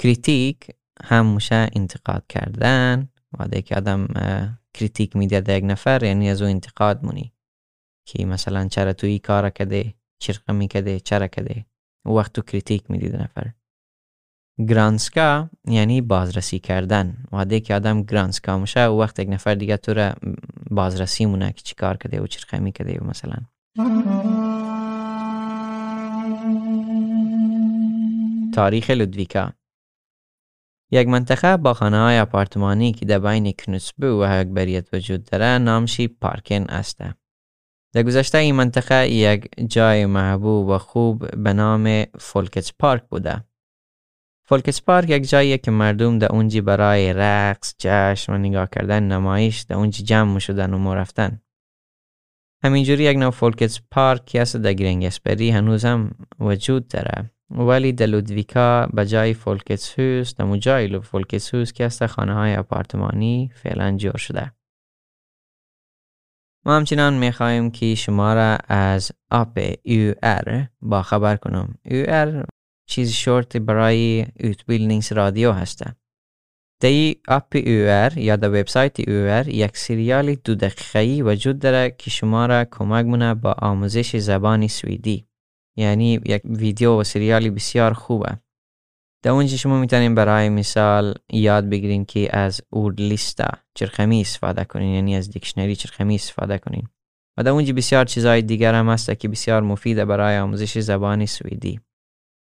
kritik 0.02 0.70
هم 1.04 1.34
میشه 1.34 1.68
انتقاد 1.72 2.26
کردن. 2.28 3.08
و 3.38 3.48
که 3.48 3.76
آدم 3.76 4.08
kritik 4.74 5.16
میده 5.16 5.40
در 5.40 5.58
یک 5.58 5.64
نفر 5.64 6.02
یعنی 6.02 6.30
از 6.30 6.42
او 6.42 6.48
انتقاد 6.48 7.04
مونی. 7.04 7.32
که 8.06 8.26
مثلا 8.26 8.68
چرا 8.68 8.92
تو 8.92 9.06
ای 9.06 9.18
کار 9.18 9.50
کده 9.50 9.94
چرقه 10.18 10.52
میکده 10.52 11.00
چرا 11.00 11.26
کده. 11.26 11.66
وقت 12.04 12.32
تو 12.32 12.42
kritik 12.42 12.90
می‌دید 12.90 13.16
نفر. 13.16 13.50
granska 14.68 15.50
یعنی 15.64 16.00
بازرسی 16.00 16.58
کردن. 16.58 17.24
وعده 17.32 17.60
که 17.60 17.74
آدم 17.74 18.02
granska 18.02 18.58
میشه 18.58 18.86
وقت 18.86 19.18
یک 19.18 19.28
نفر 19.28 19.54
دیگه 19.54 19.76
تو 19.76 19.94
را 19.94 20.14
بازرسی 20.70 21.26
مونه 21.26 21.52
که 21.52 21.62
چی 21.62 21.74
کار 21.74 21.96
کده 21.96 22.20
و 22.20 22.26
چرخه 22.26 22.58
میکده 22.58 22.98
و 23.00 23.04
مثلا 23.04 23.36
تاریخ 28.54 28.90
لودویکا 28.90 29.52
یک 30.92 31.08
منطقه 31.08 31.56
با 31.56 31.74
خانه 31.74 31.98
های 31.98 32.20
آپارتمانی 32.20 32.92
که 32.92 33.06
در 33.06 33.18
بین 33.18 33.52
کنسبه 33.52 34.12
و 34.14 34.22
هگبریت 34.22 34.94
وجود 34.94 35.24
داره 35.24 35.58
نامشی 35.58 36.08
پارکن 36.08 36.62
است. 36.62 37.00
در 37.92 38.02
گذشته 38.02 38.38
این 38.38 38.54
منطقه 38.54 39.08
یک 39.08 39.48
جای 39.68 40.06
محبوب 40.06 40.68
و 40.68 40.78
خوب 40.78 41.42
به 41.42 41.52
نام 41.52 42.04
Folkets 42.18 42.72
park 42.78 43.02
بوده. 43.08 43.44
Folkets 44.50 44.82
park 44.82 45.10
یک 45.10 45.28
جاییه 45.28 45.58
که 45.58 45.70
مردم 45.70 46.18
در 46.18 46.32
اونجی 46.32 46.60
برای 46.60 47.12
رقص، 47.12 47.74
جشن 47.78 48.32
و 48.32 48.38
نگاه 48.38 48.68
کردن 48.72 49.02
نمایش 49.02 49.60
در 49.60 49.76
اونجی 49.76 50.02
جمع 50.02 50.38
شدن 50.38 50.74
و 50.74 50.78
مرفتن. 50.78 51.40
همینجوری 52.64 53.04
یک 53.04 53.16
نوع 53.16 53.30
Folkets 53.30 53.80
park 53.90 54.36
است 54.40 54.56
در 54.56 54.72
گرنگسپری 54.72 55.50
هنوز 55.50 55.84
هم 55.84 56.10
وجود 56.40 56.88
داره. 56.88 57.30
ولی 57.50 57.92
در 57.92 58.06
لودویکا 58.06 58.86
به 58.86 59.06
جای 59.06 59.34
Folkets 59.34 59.98
hus 59.98 60.34
در 60.34 60.56
جای 60.56 61.00
Folkets 61.00 61.54
hus 61.54 61.72
که 61.72 61.84
است 61.84 62.06
خانه 62.06 62.34
های 62.34 62.54
اپارتمانی 62.54 63.50
فعلا 63.54 63.96
جور 63.96 64.16
شده. 64.16 64.52
ما 66.64 66.76
همچنان 66.76 67.18
می‌خواهیم 67.18 67.70
که 67.70 67.94
شما 67.94 68.34
را 68.34 68.58
از 68.68 69.12
UR 69.84 70.68
با 70.82 71.02
خبر 71.02 71.36
کنم. 71.36 71.74
UR 71.84 72.46
چیز 72.90 73.12
شورت 73.12 73.56
برای 73.56 74.26
رادیو 75.10 75.52
هسته. 75.52 75.96
در 76.80 77.14
اپ 77.28 77.56
UR 77.66 78.18
یا 78.18 78.36
در 78.36 78.48
وبسایت 78.48 79.08
UR 79.08 79.48
یک 79.48 79.76
سریال 79.76 80.34
دو 80.34 80.54
دقیقه‌ای 80.54 81.22
وجود 81.22 81.58
داره 81.58 81.94
که 81.98 82.10
شما 82.10 82.46
را 82.46 82.64
کمک 82.64 83.06
مونه 83.06 83.34
با 83.34 83.52
آموزش 83.52 84.16
زبان 84.16 84.66
سوئدی. 84.66 85.26
یعنی 85.76 86.20
یک 86.26 86.42
ویدیو 86.44 87.00
و 87.00 87.04
سریالی 87.04 87.50
بسیار 87.50 87.92
خوبه 87.92 88.38
در 89.22 89.30
اونجا 89.30 89.56
شما 89.56 89.80
می‌تونین 89.80 90.14
برای 90.14 90.48
مثال 90.48 91.14
یاد 91.32 91.68
بگیرین 91.68 92.04
که 92.04 92.36
از 92.36 92.60
اورد 92.70 93.00
لیستا 93.00 93.48
چرخمی 93.74 94.20
استفاده 94.20 94.64
کنین 94.64 94.94
یعنی 94.94 95.16
از 95.16 95.30
دیکشنری 95.30 95.76
چرخمی 95.76 96.14
استفاده 96.14 96.58
کنین 96.58 96.88
و 97.36 97.42
در 97.42 97.50
اونجا 97.50 97.74
بسیار 97.74 98.04
چیزهای 98.04 98.42
دیگر 98.42 98.74
هم 98.74 98.88
هست 98.88 99.18
که 99.18 99.28
بسیار 99.28 99.62
مفیده 99.62 100.04
برای 100.04 100.38
آموزش 100.38 100.78
زبان 100.78 101.26
سوئدی 101.26 101.80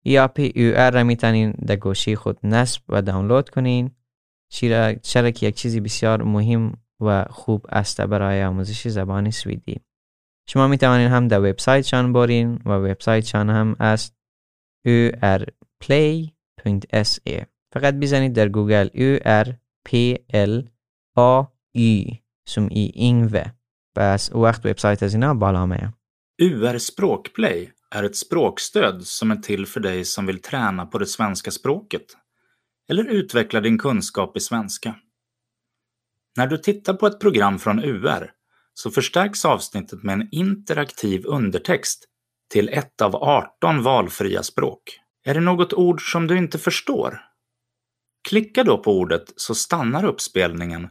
ای 0.05 0.19
اپ 0.19 0.39
یو 0.39 0.73
ار 0.77 0.93
را 0.93 1.03
می‌تونین 1.03 1.51
در 1.51 1.77
گوشی 1.77 2.17
خود 2.17 2.39
نصب 2.43 2.83
و 2.89 3.03
دانلود 3.03 3.49
کنین 3.49 3.91
چرا 5.03 5.31
که 5.31 5.47
یک 5.47 5.55
چیزی 5.55 5.81
بسیار 5.81 6.23
مهم 6.23 6.73
و 7.01 7.25
خوب 7.31 7.67
است 7.69 8.01
برای 8.01 8.45
آموزش 8.45 8.89
زبان 8.89 9.31
سوئدی 9.31 9.81
شما 10.49 10.69
می 10.69 10.79
توانید 10.79 11.11
هم 11.11 11.29
در 11.29 11.41
وبسایتشان 11.41 12.13
برین 12.13 12.59
و 12.65 12.71
وبسایتشان 12.71 13.51
هم 13.51 13.77
است 13.81 14.19
urplay.se 14.89 17.45
فقط 17.75 17.95
بزنید 17.95 18.33
در 18.33 18.49
گوگل 18.49 18.89
urplai 18.89 20.19
som 22.49 22.69
i 22.71 22.85
Ingve. 23.11 23.45
Bäs 23.99 24.35
وقت 24.35 24.67
وبسایت 24.67 25.03
از 25.03 25.15
اینا 25.15 25.35
بالا 25.35 25.67
med. 25.67 25.93
UR 26.43 26.79
Språkplay 26.79 27.78
är 27.91 28.03
ett 28.03 28.17
språkstöd 28.17 29.07
som 29.07 29.31
är 29.31 29.37
till 29.37 29.67
för 29.67 29.81
dig 29.81 30.05
som 30.05 30.27
vill 30.27 30.43
träna 30.43 30.87
på 30.87 30.99
det 30.99 31.07
svenska 31.07 31.51
språket 31.51 32.17
eller 32.89 33.05
utveckla 33.05 33.61
din 33.61 33.79
kunskap 33.79 34.37
i 34.37 34.41
svenska. 34.41 34.95
När 36.37 36.47
du 36.47 36.59
tittar 36.59 36.95
på 36.95 37.07
ett 37.07 37.21
program 37.21 37.59
från 37.59 37.85
UR 37.85 38.31
så 38.75 38.91
förstärks 38.91 39.45
avsnittet 39.45 40.03
med 40.03 40.13
en 40.13 40.29
interaktiv 40.33 41.27
undertext 41.27 42.05
till 42.53 42.69
ett 42.69 43.01
av 43.01 43.17
18 43.17 43.83
valfria 43.83 44.43
språk. 44.43 45.01
Är 45.25 45.35
det 45.35 45.41
något 45.41 45.73
ord 45.73 46.13
som 46.13 46.27
du 46.27 46.39
inte 46.39 46.59
förstår? 46.59 47.21
Klicka 48.29 48.65
då 48.65 48.79
på 48.79 48.99
ordet 48.99 49.33
så 49.37 49.55
stannar 49.55 50.05
uppspelningen 50.05 50.89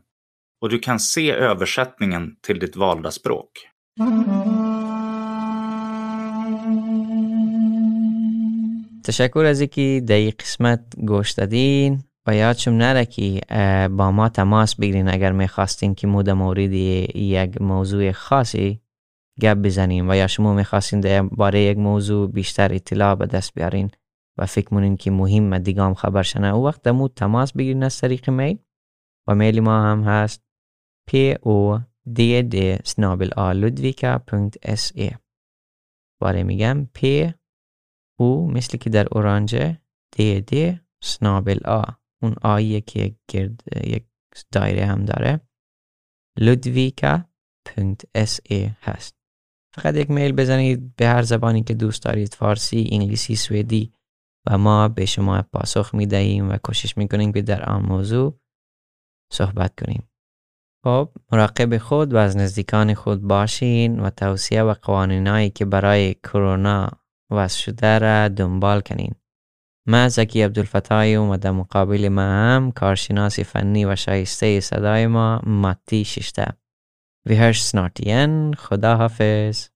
och 0.61 0.69
du 0.69 0.79
kan 0.79 0.99
se 0.99 1.31
översättningen 1.31 2.35
till 2.41 2.59
ditt 2.59 2.75
valda 2.75 3.11
språk. 3.11 3.51
تشکر 9.07 9.45
از 9.45 9.59
اینکه 9.59 10.03
در 10.07 10.29
قسمت 10.29 10.79
گوش 11.05 11.31
دادین 11.31 12.03
و 12.27 12.35
یادشم 12.35 12.71
نره 12.71 13.05
که 13.05 13.41
با 13.91 14.11
ما 14.11 14.29
تماس 14.29 14.75
بگیرین 14.75 15.07
اگر 15.07 15.31
می‌خواستین 15.31 15.95
که 15.95 16.07
مود 16.07 16.29
مورد 16.29 16.73
یک 16.73 17.61
موضوع 17.61 18.11
خاصی 18.11 18.81
گپ 19.41 19.57
بزنیم 19.57 20.09
و 20.09 20.15
یا 20.15 20.27
شما 20.27 20.53
می‌خواستین 20.53 21.27
باره 21.27 21.61
یک 21.61 21.77
موضوع 21.77 22.31
بیشتر 22.31 22.73
اطلاع 22.73 23.15
به 23.15 23.25
دست 23.25 23.53
بیارین 23.53 23.91
و 24.37 24.45
فکر 24.45 24.73
مونین 24.73 24.97
که 24.97 25.11
مهم 25.11 25.57
دیگام 25.57 25.93
خبر 25.93 26.23
شنه 26.23 26.47
او 26.55 26.65
وقت 26.65 26.83
دمو 26.83 27.07
تماس 27.07 27.53
بگیرین 27.53 27.83
از 27.83 28.01
طریق 28.01 28.29
میل 28.29 28.57
و 29.27 29.35
میل 29.35 29.59
ما 29.59 29.83
هم 29.83 30.03
هست 30.03 30.43
p 31.11 31.33
o 31.33 31.79
d 32.17 32.19
d 32.53 32.77
snabel 32.89 33.29
a 34.97 35.15
باره 36.21 36.43
میگم 36.43 36.87
p 36.97 37.31
او 38.19 38.51
مثل 38.51 38.77
که 38.77 38.89
در 38.89 39.07
اورانجه 39.11 39.81
d 40.15 40.41
d 40.51 40.75
snabel 41.05 41.59
a. 41.65 41.93
اون 42.23 42.35
آیه 42.41 42.81
که 42.81 43.15
گرد 43.27 43.63
یک 43.83 44.05
دایره 44.51 44.85
هم 44.85 45.05
داره 45.05 45.41
ludvika.se 46.39 47.25
هست 48.81 49.15
فقط 49.75 49.95
یک 49.95 50.11
میل 50.11 50.31
بزنید 50.31 50.95
به 50.95 51.07
هر 51.07 51.21
زبانی 51.21 51.63
که 51.63 51.73
دوست 51.73 52.03
دارید 52.03 52.33
فارسی، 52.33 52.89
انگلیسی، 52.91 53.35
سوئدی 53.35 53.93
و 54.47 54.57
ما 54.57 54.87
به 54.87 55.05
شما 55.05 55.41
پاسخ 55.41 55.93
می 55.93 56.05
دهیم 56.05 56.49
و 56.49 56.57
کوشش 56.57 56.97
می 56.97 57.07
کنیم 57.07 57.31
که 57.31 57.41
در 57.41 57.69
آن 57.69 57.85
موضوع 57.85 58.39
صحبت 59.33 59.79
کنیم. 59.85 60.09
خب 60.83 61.09
مراقب 61.31 61.77
خود 61.77 62.13
و 62.13 62.17
از 62.17 62.37
نزدیکان 62.37 62.93
خود 62.93 63.21
باشین 63.21 63.99
و 63.99 64.09
توصیه 64.09 64.63
و 64.63 64.73
قوانینایی 64.73 65.49
که 65.49 65.65
برای 65.65 66.13
کرونا 66.13 66.89
وضع 67.31 67.57
شده 67.57 67.97
را 67.99 68.27
دنبال 68.27 68.81
کنین. 68.81 69.15
من 69.87 70.07
زکی 70.07 70.43
و 71.29 71.37
در 71.37 71.51
مقابل 71.51 72.09
ما 72.09 72.21
هم 72.21 72.71
کارشناس 72.71 73.39
فنی 73.39 73.85
و 73.85 73.95
شایسته 73.95 74.59
صدای 74.59 75.07
ما 75.07 75.41
ماتی 75.43 76.05
ششته. 76.05 76.45
وی 77.25 77.35
هرش 77.35 77.63
سنارتین 77.63 78.53
خدا 78.53 78.95
حافظ 78.95 79.67